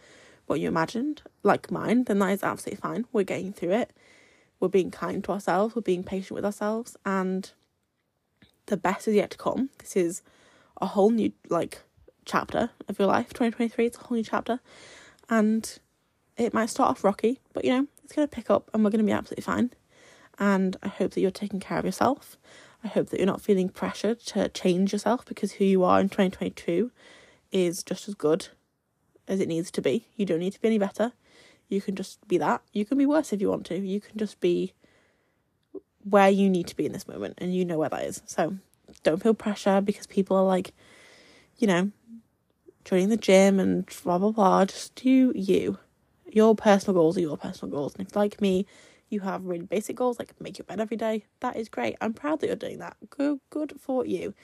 what 0.46 0.60
you 0.60 0.66
imagined, 0.66 1.22
like 1.44 1.70
mine, 1.70 2.04
then 2.04 2.18
that 2.18 2.30
is 2.30 2.42
absolutely 2.42 2.80
fine. 2.80 3.04
We're 3.12 3.22
getting 3.22 3.52
through 3.52 3.72
it. 3.72 3.92
We're 4.60 4.68
being 4.68 4.90
kind 4.90 5.22
to 5.24 5.32
ourselves. 5.32 5.74
We're 5.74 5.82
being 5.82 6.04
patient 6.04 6.32
with 6.32 6.44
ourselves. 6.44 6.96
And 7.04 7.50
the 8.66 8.76
best 8.76 9.08
is 9.08 9.14
yet 9.14 9.30
to 9.30 9.38
come. 9.38 9.70
This 9.78 9.96
is 9.96 10.22
a 10.80 10.86
whole 10.86 11.10
new, 11.10 11.32
like, 11.48 11.82
chapter 12.24 12.70
of 12.88 12.98
your 12.98 13.08
life. 13.08 13.28
2023, 13.28 13.86
it's 13.86 13.98
a 13.98 14.02
whole 14.02 14.16
new 14.16 14.24
chapter. 14.24 14.60
And 15.28 15.78
it 16.36 16.54
might 16.54 16.70
start 16.70 16.90
off 16.90 17.04
rocky, 17.04 17.40
but 17.52 17.64
you 17.64 17.70
know, 17.70 17.86
it's 18.04 18.14
going 18.14 18.26
to 18.26 18.34
pick 18.34 18.48
up 18.48 18.70
and 18.72 18.84
we're 18.84 18.90
going 18.90 19.04
to 19.04 19.06
be 19.06 19.12
absolutely 19.12 19.42
fine 19.42 19.72
and 20.38 20.76
I 20.82 20.88
hope 20.88 21.12
that 21.12 21.20
you're 21.20 21.30
taking 21.30 21.60
care 21.60 21.78
of 21.78 21.84
yourself. 21.84 22.36
I 22.84 22.88
hope 22.88 23.10
that 23.10 23.18
you're 23.18 23.26
not 23.26 23.42
feeling 23.42 23.68
pressured 23.68 24.20
to 24.26 24.48
change 24.48 24.92
yourself 24.92 25.24
because 25.24 25.52
who 25.52 25.64
you 25.64 25.82
are 25.82 26.00
in 26.00 26.08
2022 26.08 26.92
is 27.50 27.82
just 27.82 28.08
as 28.08 28.14
good 28.14 28.48
as 29.26 29.40
it 29.40 29.48
needs 29.48 29.70
to 29.72 29.82
be. 29.82 30.06
You 30.16 30.26
don't 30.26 30.38
need 30.38 30.52
to 30.52 30.60
be 30.60 30.68
any 30.68 30.78
better. 30.78 31.12
You 31.68 31.80
can 31.80 31.96
just 31.96 32.26
be 32.28 32.38
that. 32.38 32.62
You 32.72 32.84
can 32.84 32.98
be 32.98 33.06
worse 33.06 33.32
if 33.32 33.40
you 33.40 33.48
want 33.48 33.66
to. 33.66 33.78
You 33.78 34.00
can 34.00 34.18
just 34.18 34.40
be 34.40 34.72
where 36.04 36.30
you 36.30 36.48
need 36.48 36.66
to 36.68 36.76
be 36.76 36.86
in 36.86 36.92
this 36.92 37.08
moment 37.08 37.34
and 37.38 37.54
you 37.54 37.64
know 37.64 37.78
where 37.78 37.90
that 37.90 38.04
is. 38.04 38.22
So 38.26 38.56
don't 39.02 39.22
feel 39.22 39.34
pressure 39.34 39.80
because 39.80 40.06
people 40.06 40.36
are 40.36 40.44
like, 40.44 40.72
you 41.58 41.66
know, 41.66 41.90
joining 42.84 43.10
the 43.10 43.16
gym 43.16 43.60
and 43.60 43.86
blah 44.02 44.18
blah 44.18 44.30
blah. 44.30 44.64
Just 44.64 44.94
do 44.94 45.32
you. 45.34 45.78
Your 46.26 46.54
personal 46.54 46.94
goals 46.94 47.16
are 47.16 47.22
your 47.22 47.36
personal 47.36 47.74
goals. 47.74 47.94
And 47.96 48.06
if 48.06 48.16
like 48.16 48.40
me, 48.40 48.66
you 49.10 49.20
have 49.20 49.44
really 49.44 49.64
basic 49.64 49.96
goals 49.96 50.18
like 50.18 50.38
make 50.40 50.58
your 50.58 50.64
bed 50.64 50.80
every 50.80 50.96
day, 50.96 51.24
that 51.40 51.56
is 51.56 51.68
great. 51.68 51.96
I'm 52.00 52.12
proud 52.12 52.40
that 52.40 52.46
you're 52.46 52.56
doing 52.56 52.78
that. 52.78 52.96
Good, 53.10 53.40
good 53.50 53.74
for 53.78 54.04
you. 54.04 54.34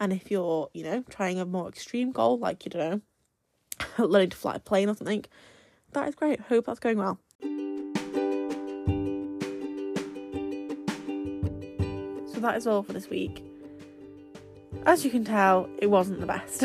And 0.00 0.12
if 0.12 0.30
you're, 0.30 0.70
you 0.74 0.84
know, 0.84 1.04
trying 1.08 1.40
a 1.40 1.44
more 1.44 1.68
extreme 1.68 2.12
goal, 2.12 2.38
like, 2.38 2.64
you 2.64 2.70
don't 2.70 3.02
know, 3.98 4.06
learning 4.06 4.30
to 4.30 4.36
fly 4.36 4.56
a 4.56 4.60
plane 4.60 4.88
or 4.88 4.96
something, 4.96 5.24
that 5.92 6.08
is 6.08 6.14
great. 6.14 6.40
Hope 6.40 6.66
that's 6.66 6.80
going 6.80 6.98
well. 6.98 7.18
So 12.32 12.40
that 12.40 12.56
is 12.56 12.66
all 12.66 12.82
for 12.82 12.92
this 12.92 13.10
week. 13.10 13.44
As 14.86 15.04
you 15.04 15.10
can 15.10 15.24
tell, 15.24 15.68
it 15.78 15.86
wasn't 15.86 16.20
the 16.20 16.26
best. 16.26 16.64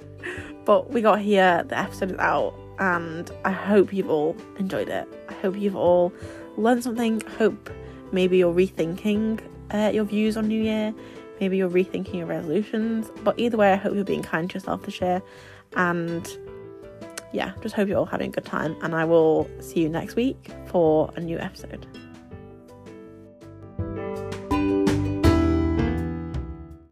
but 0.64 0.90
we 0.90 1.00
got 1.00 1.20
here, 1.20 1.64
the 1.66 1.78
episode 1.78 2.12
is 2.12 2.18
out, 2.18 2.54
and 2.78 3.30
I 3.44 3.50
hope 3.50 3.92
you've 3.92 4.10
all 4.10 4.36
enjoyed 4.58 4.88
it. 4.88 5.08
I 5.28 5.32
hope 5.34 5.56
you've 5.56 5.76
all 5.76 6.12
learned 6.56 6.84
something. 6.84 7.20
Hope 7.38 7.70
maybe 8.12 8.38
you're 8.38 8.54
rethinking 8.54 9.40
uh, 9.72 9.90
your 9.92 10.04
views 10.04 10.36
on 10.36 10.48
New 10.48 10.62
Year. 10.62 10.94
Maybe 11.40 11.56
you're 11.56 11.70
rethinking 11.70 12.14
your 12.14 12.26
resolutions. 12.26 13.10
But 13.24 13.38
either 13.38 13.56
way, 13.56 13.72
I 13.72 13.76
hope 13.76 13.94
you're 13.94 14.04
being 14.04 14.22
kind 14.22 14.48
to 14.50 14.54
yourself 14.54 14.82
this 14.82 15.00
year. 15.00 15.22
And 15.76 16.26
yeah, 17.32 17.52
just 17.62 17.74
hope 17.74 17.88
you're 17.88 17.98
all 17.98 18.06
having 18.06 18.30
a 18.30 18.32
good 18.32 18.44
time. 18.44 18.76
And 18.82 18.94
I 18.94 19.04
will 19.04 19.48
see 19.60 19.80
you 19.80 19.88
next 19.88 20.16
week 20.16 20.50
for 20.66 21.12
a 21.16 21.20
new 21.20 21.38
episode. 21.38 21.86